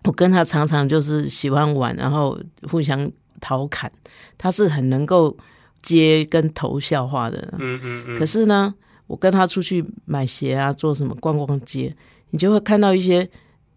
[0.04, 2.38] 我跟他常常就是喜欢玩，然后
[2.70, 3.90] 互相调侃，
[4.38, 5.36] 他是很能够
[5.86, 7.38] 接跟投笑话的。
[7.60, 8.74] 嗯嗯嗯，可是呢，
[9.06, 11.94] 我跟他出去买鞋啊，做什么逛逛街，
[12.30, 13.28] 你就会看到一些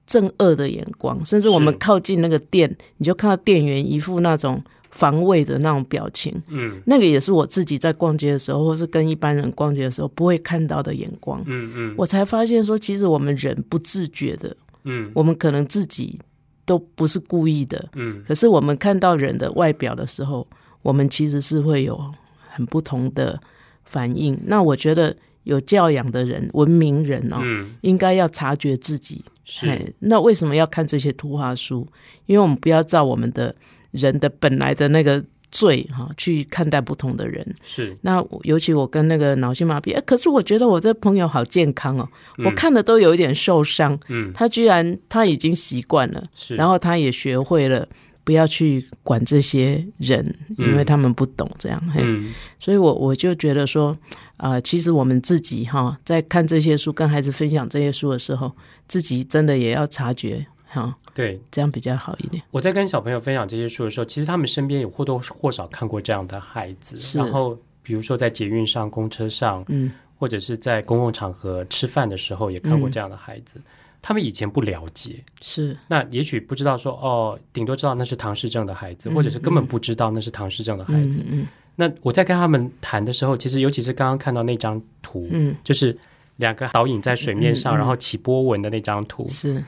[0.08, 6.34] 正恶的眼光，甚至我们靠近那个店，你就看到店员一副那种防卫的那种表情。
[6.48, 11.40] 嗯那个也是我自己在逛街的时候，或是跟一般人逛街的时候不会看到的眼光。
[11.46, 16.20] 嗯嗯我才发现说，其实我们人不自觉的，嗯我们可能自己
[16.66, 20.48] 都不是故意的，嗯可是我们看到人的外表的时候，
[20.82, 22.00] 我们其实是会有
[22.48, 23.40] 很不同的
[23.84, 24.40] 反应。
[24.46, 29.24] 那我觉得有教养的人、文明人哦，嗯，应该要察觉自己。
[29.52, 31.88] 是那为什么要看这些图画书？
[32.28, 33.56] 因为我们不要照我们的
[33.90, 37.44] 人的本来的那个罪哈、去看待不同的人。
[37.64, 42.08] 是，那尤其我跟那个脑性麻痹，哎，可是我觉得我这朋友好健康哦，
[42.46, 44.00] 我嗯看的都有一点受伤。
[44.10, 47.88] 嗯他居然他已经习惯了，是，然后他也学会了
[48.30, 50.24] 不要去管这些人，
[50.56, 51.82] 因为他们不懂这样。
[51.90, 53.98] 嘿，嗯所以我我就觉得说，
[54.38, 58.52] 啊，其实我们自己哈，在看这些书、跟孩子分享这些书的时候，
[58.88, 61.42] 自己真的也要察觉哈，对。
[61.50, 62.44] 这样比较好一点。
[62.52, 73.60] 我在跟小朋友分享这些书的时候，其实他们身边有或多或少看过这样的孩子，然后比如说在捷运上、公车上，嗯，或者是在公共场合吃饭的时候，也看过这样的孩子。
[74.02, 75.78] 他们以前不了解，是。
[75.88, 81.24] 那也许不知道说哦，顶多知道那是唐氏症的孩子，嗯或者是根本不知道那是唐氏症的孩子。
[81.28, 85.56] 嗯那我在跟他们谈的时候，其实尤其是刚刚看到那张图，嗯。
[85.64, 85.98] 就是
[86.38, 89.24] 两个倒影在水面上，然后起波纹的那张图。
[89.28, 89.64] 嗯，，是。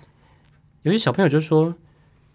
[0.84, 1.74] 有些小朋友就说，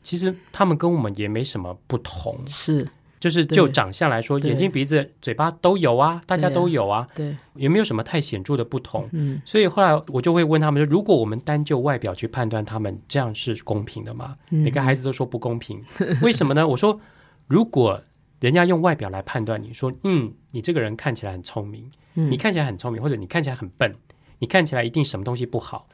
[0.02, 2.88] 其实他们跟我们也没什么不同，是，
[3.26, 9.08] 就是就长相来说，眼睛、鼻子、嘴巴都有啊，大家都有啊，对，也没有什么太显著的不同。
[9.10, 14.36] 嗯所以后来我就会问他们说：如果我们单就外表去判断他们，这样是公平的吗？
[14.50, 15.82] 嗯每个孩子都说不公平，
[16.22, 16.68] 为什么呢？
[16.68, 17.00] 我说，
[17.48, 18.00] 如果
[18.38, 23.92] 人家用外表来判断你说，嗯，你这个人看起来很聪明，嗯你看起来很聪明，或者你看起来很笨，
[24.38, 25.88] 你看起来一定什么东西不好，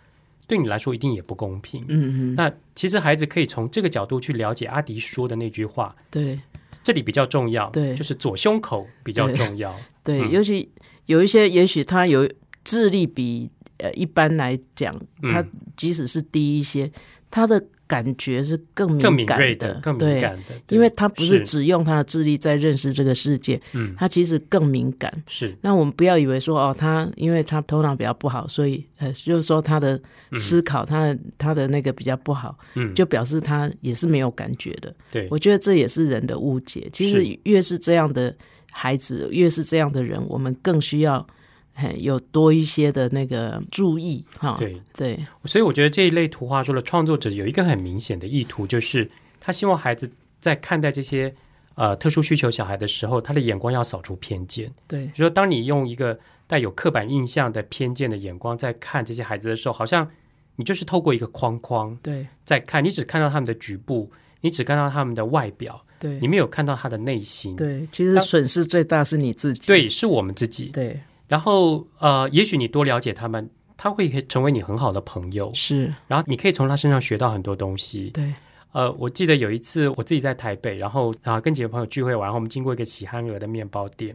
[0.46, 1.82] 对你来说一定也不公平。
[1.88, 6.38] 嗯嗯，那其实孩子可以从这个角度去了解阿迪说的那句话，对
[6.82, 7.94] 这里比较重要，对。
[7.94, 9.74] 就是左胸口比较重要，
[10.04, 10.30] 对，嗯。
[10.30, 10.70] 尤其
[11.06, 12.28] 有一些，也许他有
[12.64, 14.94] 智力比呃一般来讲，
[15.30, 16.90] 他嗯即使是低一些，
[17.30, 21.40] 他的感觉是更敏更敏感锐的、更敏感的，因为他不是是。
[21.40, 23.95] 只用他的智力在认识这个世界，嗯。
[23.99, 25.12] 他其实更敏感。
[25.26, 25.55] 是。
[25.61, 30.01] 那我们不要以为说哦，他因为他头脑比较不好，所以呃，就是说他的
[30.32, 32.95] 思考，他的他的那个比较不好，嗯。
[32.95, 34.95] 就表示他也是没有感觉的。
[35.11, 35.28] 对。
[35.30, 36.88] 我觉得这也是人的误解。
[36.90, 38.34] 其实越是这样的
[38.70, 41.26] 孩子，越是这样的人，我们更需要
[41.74, 44.56] 嘿有多一些的那个注意哈。
[44.58, 49.10] 对，对所以我觉得这一类图画书的创作者有一个很明显的意图，就是
[49.40, 50.10] 他希望孩子
[50.40, 51.34] 在看待这些
[51.74, 54.72] 呃特殊需求小孩的时候，他的眼光要扫除偏见。
[54.86, 60.08] 对就说当你用一个带有刻板印象的偏见的眼光在看这些孩子的时候，好像
[60.56, 64.10] 你就是透过一个框框对在看，你只看到他们的局部，
[64.42, 67.56] 你只看到他们的外表，对你没有看到他的内心。
[67.56, 69.66] 对，其实损失最大是你自己。
[69.66, 70.66] 对，是我们自己。
[70.66, 71.00] 对
[71.32, 78.10] 然后呃，也许你多了解他们，他会成为你很好的朋友，是，然后你可以从他身上学到很多东西。
[78.10, 78.34] 对。
[78.72, 84.14] 呃，我记得有一次我自己在台北，然后啊跟几个朋友聚会完，然后我们经过一个喜憨儿的面包店，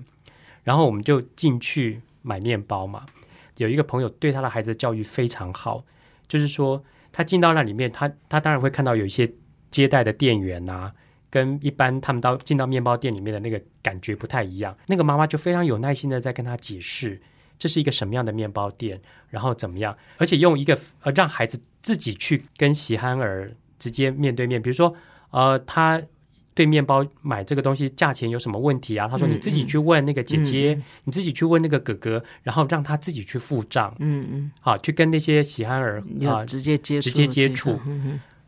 [0.64, 3.04] 然后我们就进去买面包嘛。
[3.56, 5.84] 有一个朋友对他的孩子的教育非常好，
[6.28, 9.28] 就是说他进到那里面，他他当然会看到有一些
[9.72, 10.92] 接待的店员呐、
[11.30, 14.76] 跟一般他们到进到面包店里面的那个感觉不太一样。
[14.88, 17.22] 那个妈妈就非常有耐心的在跟他解释。
[17.60, 19.02] 这是一个什么样的面包店，
[19.32, 24.96] 然后怎么样，而且用一个呃让孩子自己去跟喜憨儿直接面对面，比如说
[25.32, 26.00] 呃他
[26.54, 29.08] 对面包买这个东西价钱有什么问题啊？
[29.08, 37.80] 他说嗯你自己去问那个姐姐，嗯你自己去问那个哥哥，然后让他自己去付账，嗯嗯，好去跟那些喜憨儿啊直接接触，直接接触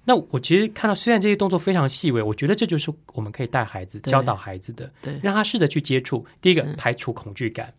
[0.09, 6.25] 那我其实看到，虽然这些动作非常细微，我觉得这就是我们可以带孩子、教导孩子的，对让他试着去接触。
[6.41, 7.71] 第一个，排除恐惧感，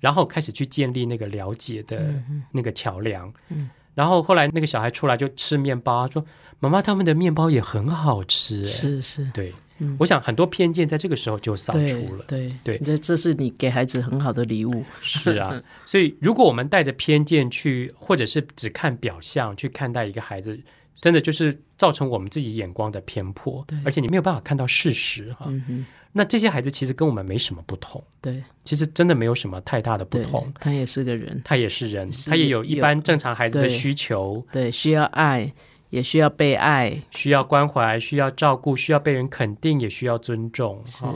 [0.00, 3.30] 然后开始去建立那个了解的嗯那个桥梁。
[3.50, 6.26] 嗯然后后来那个小孩出来就吃面包，他说
[6.58, 12.24] ：“妈妈，他们的面包也很好吃。”哎，是是，对，嗯我想很多偏见在这个时候就扫除了。
[12.26, 14.82] 对对这这是你给孩子很好的礼物。
[15.00, 20.58] 是啊， 所以如果我们带着偏见去，或者是只看表象去看待一个孩子，
[21.00, 25.44] 真的就是造成我们自己眼光的偏颇对，而且你没有办法看到事实哈。
[25.48, 28.42] 嗯，那这些孩子其实跟我们没什么不同，对。
[28.64, 35.52] 其实真的没有什么太大的不同。，他也是个人，他也是人，是他也有一般正常孩子的需求，对，需要爱，
[35.90, 40.82] 也需要被爱，需要关怀，需要照顾，需要被人肯定，也需要尊重。
[40.86, 41.04] 是。
[41.04, 41.14] 哈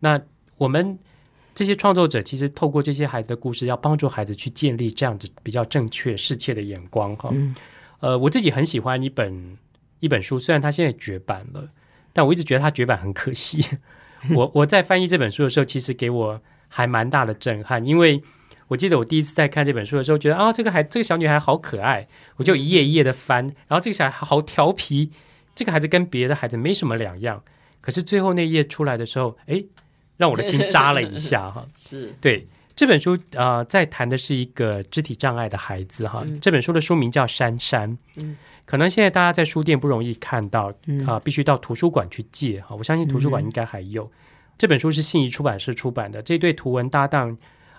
[0.00, 0.20] 那
[0.56, 0.98] 我们
[1.54, 7.14] 这些创作者其实透过这些孩子的故事，要帮助孩子去建立这样子比较正确、世切的眼光。
[7.14, 7.54] 哈，嗯。
[8.00, 9.58] 呃，我自己很喜欢一本
[10.00, 11.70] 一本书，虽然它现在绝版了，
[12.12, 13.64] 但我一直觉得它绝版很可惜。
[14.34, 18.22] 我我在翻译这本书的时候，其实给我还蛮大的震撼，因为
[18.66, 25.12] 我记得我第一次在看这本书的时候，觉得啊，这个孩这个小女孩好可爱，我就一页一页的翻，然后这个小孩好调皮，
[25.54, 27.42] 这个孩子跟别的孩子没什么两样。
[27.80, 29.62] 可是最后那页出来的时候，哎，
[30.16, 31.64] 让我的心扎了一下哈。
[31.78, 32.46] 是对
[32.78, 36.22] 这本书，呃，在谈的是一个肢体障碍的孩子哈。
[36.24, 42.76] 嗯这本书的书名叫《珊珊》，嗯可能现在大家在书店不容易看到，嗯啊、必须到图书馆去借哈。
[42.76, 44.08] 我相信图书馆应该还有。
[44.56, 47.36] 这本书是信宜出版社出版的，这对图文搭档，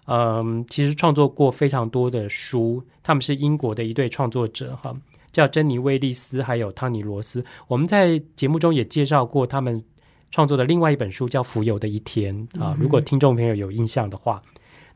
[0.07, 4.93] 嗯、其实创作过非常多的书，他们是英国的一对创作者哈。
[5.31, 7.45] 叫珍妮·威利斯，还有汤尼·罗斯。
[7.69, 9.81] 我们在节目中也介绍过他们
[10.29, 12.75] 创作的另外一本书，叫《浮游的一天》啊。
[12.77, 14.41] 如果听众朋友有印象的话，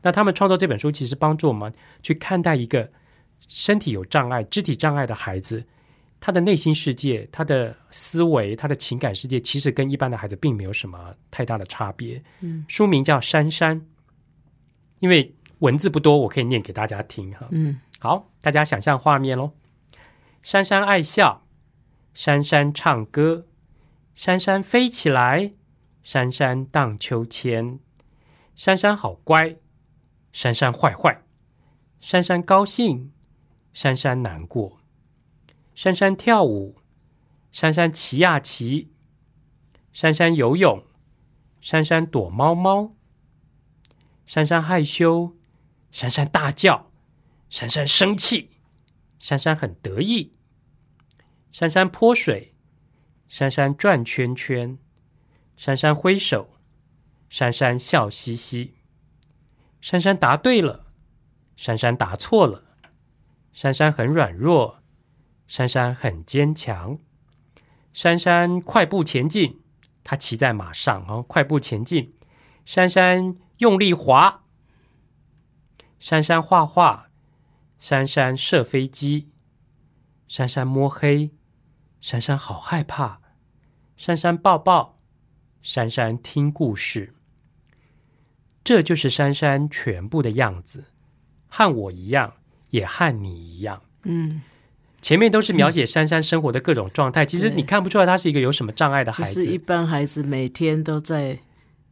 [0.04, 2.92] 那他们创作这本书，其实帮助我们去看待一个
[3.48, 5.64] 身体有障碍、肢体障碍的孩子，
[6.20, 12.22] 他的内心世界、他的思维、他的情感世界，其实跟一般的孩子并没有什么太大的差别。
[12.40, 13.80] 嗯，书名叫《珊珊》，
[15.00, 17.48] 因为文字不多，我可以念给大家听哈。
[17.50, 19.52] 嗯好，大家想象画面喽。
[20.42, 21.46] 珊珊爱笑，
[22.12, 23.46] 珊珊唱歌，
[24.14, 25.52] 珊珊飞起来，
[26.02, 27.78] 珊珊荡秋千，
[28.54, 29.56] 珊珊好乖，
[30.34, 31.22] 珊珊坏坏，
[32.00, 33.12] 珊珊高兴，
[33.72, 34.80] 珊珊难过，
[35.76, 36.76] 珊珊跳舞，
[37.52, 38.90] 珊珊骑呀骑，
[39.92, 40.84] 珊珊游泳，
[41.60, 42.96] 珊珊躲猫猫，
[44.26, 45.36] 珊珊害羞，
[45.92, 46.90] 珊珊大叫。
[47.48, 48.50] 珊珊生气，
[49.20, 50.32] 珊珊很得意，
[51.52, 52.52] 珊珊泼水，
[53.28, 54.76] 珊珊转圈圈，
[55.56, 56.50] 珊珊挥手，
[57.30, 58.74] 珊珊笑嘻嘻，
[59.84, 60.86] 珊珊答对了，
[61.56, 62.64] 珊珊答错了，
[63.52, 64.82] 珊珊很软弱，
[65.46, 66.98] 珊珊很坚强，
[67.92, 69.60] 珊珊快步前进，
[70.02, 72.14] 她骑在马上哦，快步前进，
[72.64, 74.44] 珊珊用力滑，
[76.00, 77.10] 珊珊画画。
[77.78, 79.30] 珊珊射飞机，
[80.26, 81.32] 珊珊摸黑，
[82.00, 83.20] 珊珊好害怕。
[83.98, 84.98] 珊珊抱抱，
[85.60, 87.13] 珊珊听故事。
[88.64, 90.84] 这就是珊珊全部的样子，
[91.48, 92.32] 和我一样，
[92.70, 93.82] 也和你一样。
[94.04, 94.42] 嗯，
[95.02, 99.34] 前面都是描写珊珊生活的各种状态，其实你看不出来她是一个有什么障碍的孩子。
[99.34, 101.38] 就是一般孩子每天都在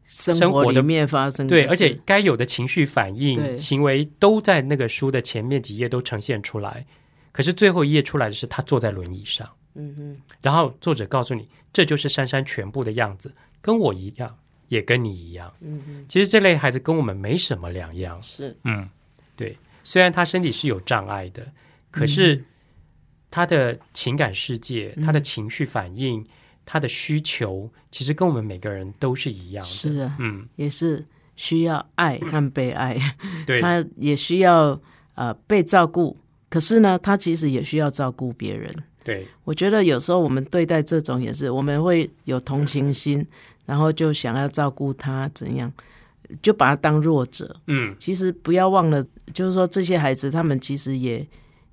[0.07, 6.85] 生生活里面发生的对，而且该有的情绪反应、行为都在那个书的前面几页都呈现出来。
[7.33, 14.37] 可是最后一页出来的是他坐在轮椅上，嗯哼，然后作者告诉你，这就是珊珊全部的样子，跟我一样，
[14.73, 15.53] 也跟你一样。
[15.61, 18.20] 嗯嗯，其实这类孩子跟我们没什么两样。
[18.23, 18.57] 是。
[18.64, 18.89] 嗯，
[19.37, 21.53] 对，虽然他身体是有障碍的，
[21.91, 22.43] 可是
[23.31, 26.27] 他的情感世界、他的情绪反应、
[26.64, 29.68] 他的需求，其实跟我们每个人都是一样的。
[29.68, 31.05] 是啊，嗯，也是
[31.37, 32.97] 需要爱和被爱，
[33.45, 34.81] 对，他也需要
[35.16, 36.16] 呃被照顾，
[36.49, 38.75] 可是呢，他其实也需要照顾别人。
[39.05, 43.27] 对，我觉得有时候我们对待这种也是，我们会有同情心，
[43.64, 45.72] 然后就想要照顾他，怎样
[46.40, 47.54] 就把他当弱者。
[47.66, 51.26] 嗯，其实不要忘了，就是说这些孩子他们其实也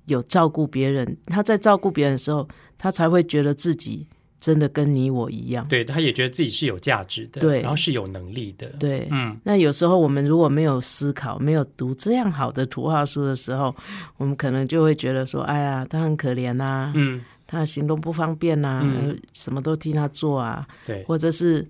[0.06, 4.06] 有照顾别人，他在照顾别人的时候，他才会觉得自己
[4.38, 5.66] 真的跟你我一样。
[5.68, 7.60] 对，他也觉得自己是有价值的，对。
[7.60, 8.68] 然后是有能力的。
[8.78, 13.74] 对，嗯，那有时候我们如果没有思考，没有读这样好的图画书的时候，
[14.16, 19.08] 我们可能就会觉得说，哎呀，他很可怜呐、嗯，他行动不方便呐、嗯。
[19.10, 21.66] 呃什么都替他做啊，对，或者是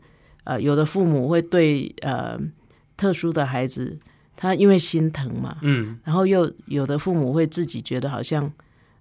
[0.51, 2.37] 呃，有的父母会对呃
[2.97, 3.97] 特殊的孩子，
[4.37, 8.51] 他因为心疼嘛，嗯，然后又有的父母会自己觉得好像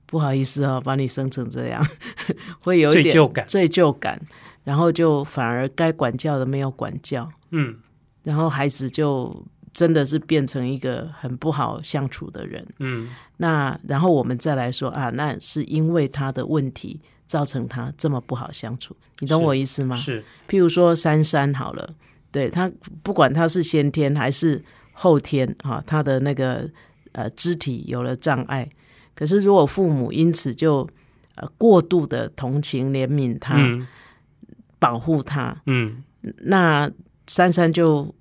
[0.06, 1.84] 不好意思哦，把你生成这样，
[2.62, 4.22] 会有一点罪疚感罪疚感，
[4.64, 7.76] 然后就反而该管教的没有管教，嗯，
[8.24, 9.44] 然后孩子就
[9.80, 12.68] 真的是变成一个很不好相处的人。
[12.80, 13.08] 嗯，
[13.38, 19.96] 那然后我们再来说啊，那是因为他的问题造成他这么不好相处，你懂我意思吗？
[19.96, 21.96] 是，譬如说珊珊好了，
[22.30, 22.70] 对他
[23.02, 24.62] 不管他是先天还是
[24.92, 26.70] 后天哈、他的那个
[27.14, 28.70] 呃肢体有了障碍，
[29.16, 30.86] 可是如果父母因此就
[31.36, 33.88] 呃过度的同情怜悯他，嗯。
[34.82, 36.02] 保护他，嗯，
[36.38, 36.90] 那
[37.28, 38.16] 珊珊就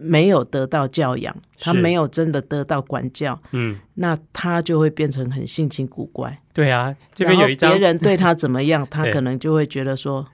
[0.00, 6.40] 没有得到教养，他是没有真的得到管教，嗯，那他就会变成很性情古怪。
[6.54, 7.70] 对啊，这边有一张。
[7.70, 10.26] 别人对他怎么样， 他可能就会觉得说，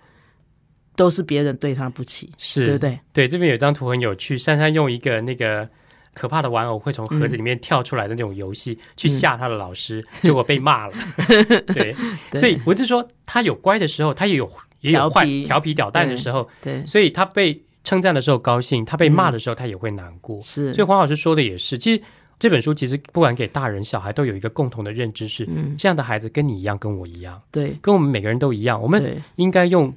[0.97, 2.65] 都是别人对他不起，是。
[2.65, 3.01] 对不对？
[3.13, 5.69] 对，这边有一张图很有趣，珊珊用一个那个
[6.15, 10.95] 可怕的玩偶会从盒嗯子里面跳出来的那种游戏、去吓他的老师，结果被骂了。
[11.75, 11.95] 对，
[12.31, 12.41] 对。
[12.41, 14.51] 所以文字说他有乖的时候，他也有
[14.81, 15.45] 也有坏调皮。
[15.45, 20.41] 调皮捣蛋的时候，对，所以他被称赞的时候高兴，他被骂的时候他也会难过。
[20.41, 22.03] 是，所以黄老师说的也是，其实
[22.39, 29.95] 这本书其实不管给大人小孩都有一个共同的认知是，嗯，这样的孩子跟你一样，跟我一样，对，跟我们每个人都一样，我们，应该用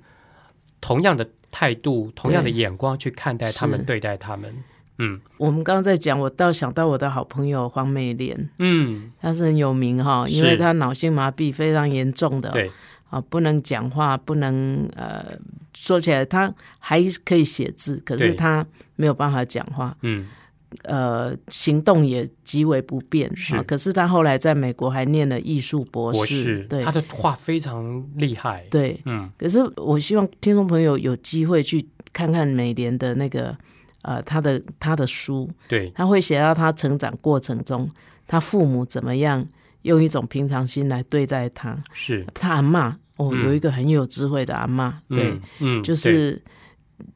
[0.80, 4.54] 同样的态度、同样的眼光去看待他们、对待他们。
[5.00, 5.20] 嗯。
[5.38, 12.72] 我们刚刚在讲，我倒想到我的好朋友黄美莲，嗯，她是很有名哈，因为她脑性麻痹非常严重的，对，
[13.10, 15.38] 啊，不能讲话，不能呃，
[15.74, 20.28] 说起来他还可以写字，可是对她没有办法讲话，嗯
[20.84, 23.34] 呃，行动也极为不便。
[23.36, 29.00] 是啊可是他后来在美国还念了艺术博士，博士，对他的画非常厉害。，对。
[29.06, 33.58] 嗯可是我希望听众朋友有机会去看看美联的那个
[34.02, 37.90] 呃，他的他的书，对，他会写到他成长过程中，
[38.28, 39.46] 他父母怎么样
[39.88, 41.78] 用一种平常心来对待他。
[41.94, 43.46] 是，他阿妈哦，嗯。
[43.46, 45.42] 有一个很有智慧的阿妈，对，嗯
[45.80, 46.42] 嗯，就是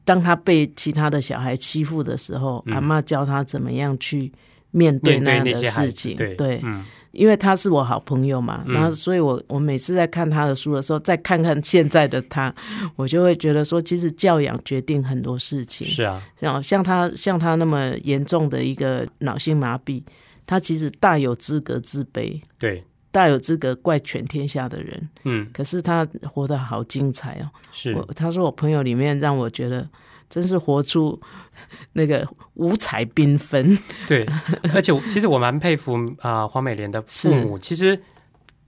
[0.04, 2.74] 当他被其他的小孩欺负的时候，嗯。
[2.74, 4.32] 阿妈教他怎么样去
[4.70, 6.16] 面对那样的事情。
[6.16, 6.84] 对嗯。
[7.12, 8.72] 因为他是我好朋友嘛，嗯。
[8.72, 12.54] 然后所以我我每次在看他的书的时候，再看看现在的他，
[12.96, 15.86] 我就会觉得说，其实教养决定很多事情。
[15.86, 20.02] 是啊，像像他像他那么严重的一个脑性麻痹，
[20.46, 25.08] 他其实大有资格自卑，对，大有资格怪全天下的人。
[25.24, 27.50] 嗯可是他活得好精彩哦！
[27.72, 29.88] 是我他说我朋友里面让我觉得
[30.28, 31.20] 真是活出
[31.92, 33.78] 那个五彩缤纷。
[34.06, 34.26] 对，
[34.74, 38.00] 而且其实我蛮佩服啊、黄美莲的父母，其实。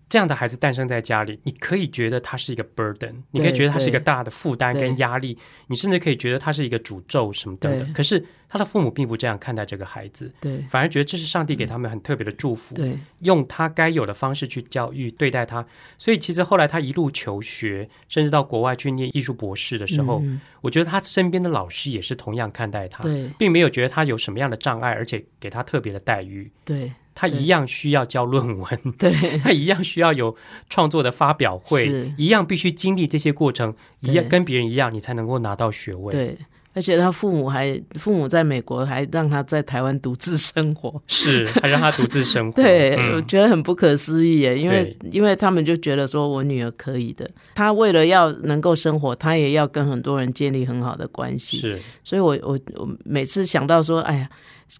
[0.08, 5.36] 这样的孩子诞生在家里，你可以觉得他是一个 burden，你可以觉得他是一个大的负担跟压力，
[5.66, 7.92] 你甚至可以觉得他是一个诅咒什么等等。
[7.92, 10.64] 可是他的父母并不这样看待这个孩子，对。
[10.68, 12.96] 反而觉得这是上帝给他们很特别的祝福，对。
[13.20, 15.66] 用他该有的方式去教育对待他。
[15.98, 20.40] 所以其实后来他一路求学，甚至到国外去念艺术博士的时候，嗯。
[20.60, 23.28] 我觉得他身边的老师也是同样看待他，对。
[23.38, 26.50] 并没有觉得他有什么样的障碍，而且给他特别的待遇。
[26.64, 29.12] 对他一样需要交论文， 对。
[29.38, 30.36] 他一样需要有
[30.68, 36.36] 创作的发表会是，一样必须经历这些过程，一样跟别人一样，你才能够拿到学位。，对，
[36.74, 42.56] 而且他父母还父母在美国还让他在台湾独自生活，是还让他独自生活。
[42.60, 54.28] 对，我嗯觉得很不可思议耶，因为因为他们就觉得说我女儿可以的，她为了要能够生活，她也要跟很多人建立很好的关系，是所以我我我每次想到说，哎呀，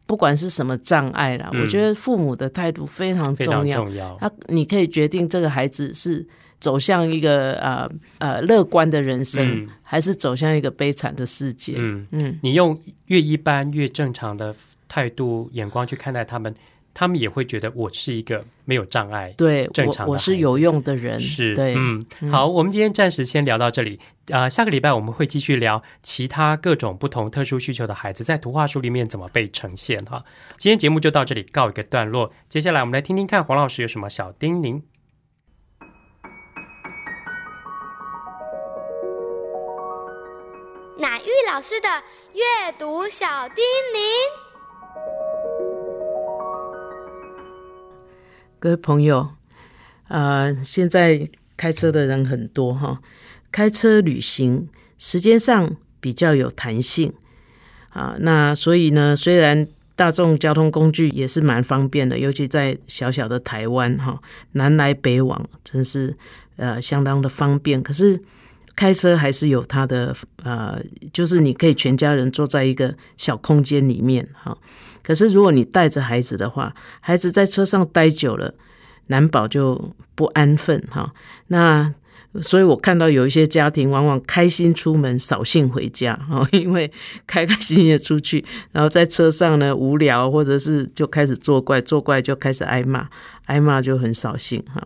[0.04, 4.16] 不管是什么障碍啦，嗯我觉得父母的态度非常非常重要，重要。
[4.20, 6.26] 他你可以决定这个孩子是
[6.64, 11.74] 走向一个呃呃乐观的人生，嗯还是走向一个悲惨的世界。
[11.76, 14.56] 嗯，嗯，你用越一般越正常的
[14.88, 16.54] 态度眼光去看待他们，
[16.94, 19.34] 他们也会觉得我是一个没有障碍。
[19.36, 24.00] 对正常我是有用的人，是，对，嗯，好，我们今天暂时先聊到这里。
[24.32, 30.24] 啊、下个礼拜我们会继续聊其他各种不同特殊需求的孩子在图画书里面怎么被呈现哈。
[30.56, 34.80] 今天节目就到这里告一个段落，接下来我们来听听看黄老师有什么小叮咛。
[41.34, 41.88] 玉老师的
[42.32, 43.56] 阅读小叮
[43.92, 43.98] 咛。
[48.60, 49.30] 各位朋友，
[50.06, 53.00] 呃，现在开车的人很多哈，
[53.50, 57.12] 开车旅行时间上比较有弹性
[57.88, 58.14] 啊。
[58.20, 59.66] 那所以呢，虽然
[59.96, 64.22] 大众交通工具也是蛮方便的，尤其在小小的台湾哈，
[64.52, 66.16] 南来北往真是
[66.58, 67.82] 呃相当的方便。
[67.82, 68.22] 可是
[68.76, 74.56] 开车还是有它的呃，就是你可以全家人坐在一个小空间里面哈。
[75.02, 78.54] 可是如果你带着孩子的话，孩子在车上待久了，
[79.08, 81.12] 难保就不安分哈。
[81.48, 81.92] 那
[82.42, 86.90] 所以我看到有一些家庭往往开心出门，扫兴回家哈， 因为
[87.28, 93.08] 开开心心的出去，然后在车上呢无聊，或者是就开始作怪，作怪就开始挨骂，
[93.44, 94.84] 挨骂就很扫兴哈。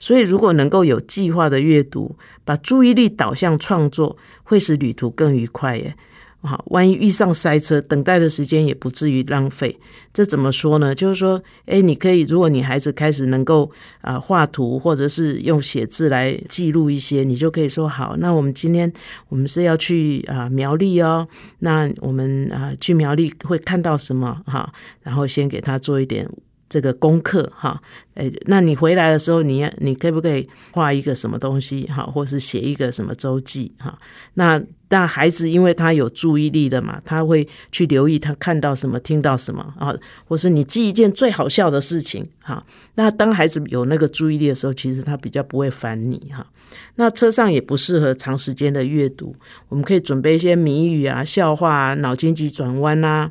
[0.00, 5.94] 所以，如果能够有计划的阅读，把注意力导向创作，会使旅途更愉快耶。
[6.42, 9.78] 好，万一遇上塞车，等待的时间也不至于浪费。
[10.10, 10.94] 这怎么说呢？
[10.94, 13.70] 就是说，诶，你可以，如果你孩子开始能够
[14.00, 18.90] 啊、画图，或者是用写字来记录一些，你就可以说好，那我们今天
[19.28, 21.28] 我们是要去啊、苗栗哦，
[21.58, 24.72] 那我们啊、去苗栗会看到什么哈？
[25.02, 26.26] 然后先给他做一点
[26.70, 27.82] 这个功课哈，
[28.14, 33.98] 诶，那你回来的时候，你要你可不可以画一个什么东西哈，或是写一个什么周记哈？
[34.34, 39.92] 那那孩子因为他有注意力的嘛，他会去留意他看到什么、听到什么啊，
[40.26, 42.64] 或是你记一件最好笑的事情哈。
[42.94, 46.46] 那当孩子有那个注意力的时候，其实他比较不会烦你哈。
[46.94, 49.34] 那车上也不适合长时间的阅读，
[49.68, 53.28] 我们可以准备一些谜语啊、笑话啊、脑筋急转弯啊，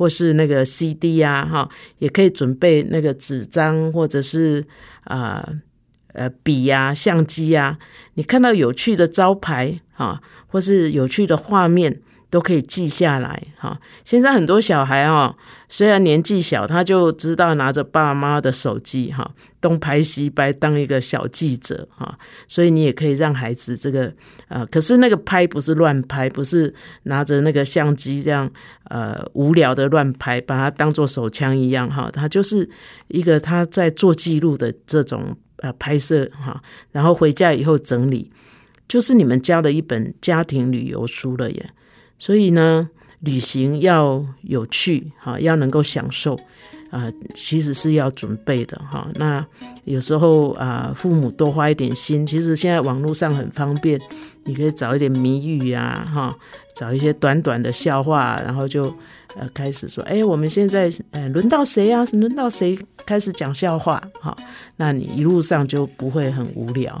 [0.00, 4.64] 或是那个 CD 啊，哈，也可以准备那个纸张或者是
[5.04, 5.46] 啊
[6.14, 7.78] 呃笔呀、相机呀、
[8.14, 12.00] 你看到有趣的招牌哈，或是有趣的画面。
[12.30, 13.78] 都可以记下来哈。
[14.04, 15.36] 现在很多小孩哦，
[15.68, 19.28] 虽然年纪小，他就知道拿着爸妈的手机哈，
[19.60, 22.16] 东拍西拍，当一个小记者哈。
[22.46, 24.12] 所以你也可以让孩子这个
[24.48, 26.72] 呃，可是那个拍不是乱拍，不是
[27.02, 28.48] 拿着那个相机这样
[28.84, 32.08] 呃无聊的乱拍，把它当做手枪一样哈。
[32.12, 32.68] 他就是
[33.08, 36.62] 一个他在做记录的这种呃拍摄哈，
[36.92, 38.30] 然后回家以后整理，
[38.86, 41.70] 就是你们家的一本家庭旅游书了耶。
[42.20, 46.38] 所以呢，旅行要有趣哈，要能够享受
[46.90, 49.08] 啊、其实是要准备的哈。
[49.14, 49.46] 那
[49.84, 54.00] 有时候啊、父母多花一点心，其实现在网络上很方便，
[54.44, 56.36] 你可以找一点谜语啊哈，
[56.74, 58.92] 找一些短短的笑话，然后就
[59.36, 62.04] 呃开始说，哎，我们现在呃轮到谁啊？
[62.12, 64.36] 轮到谁开始讲笑话哈？
[64.76, 67.00] 那你一路上就不会很无聊。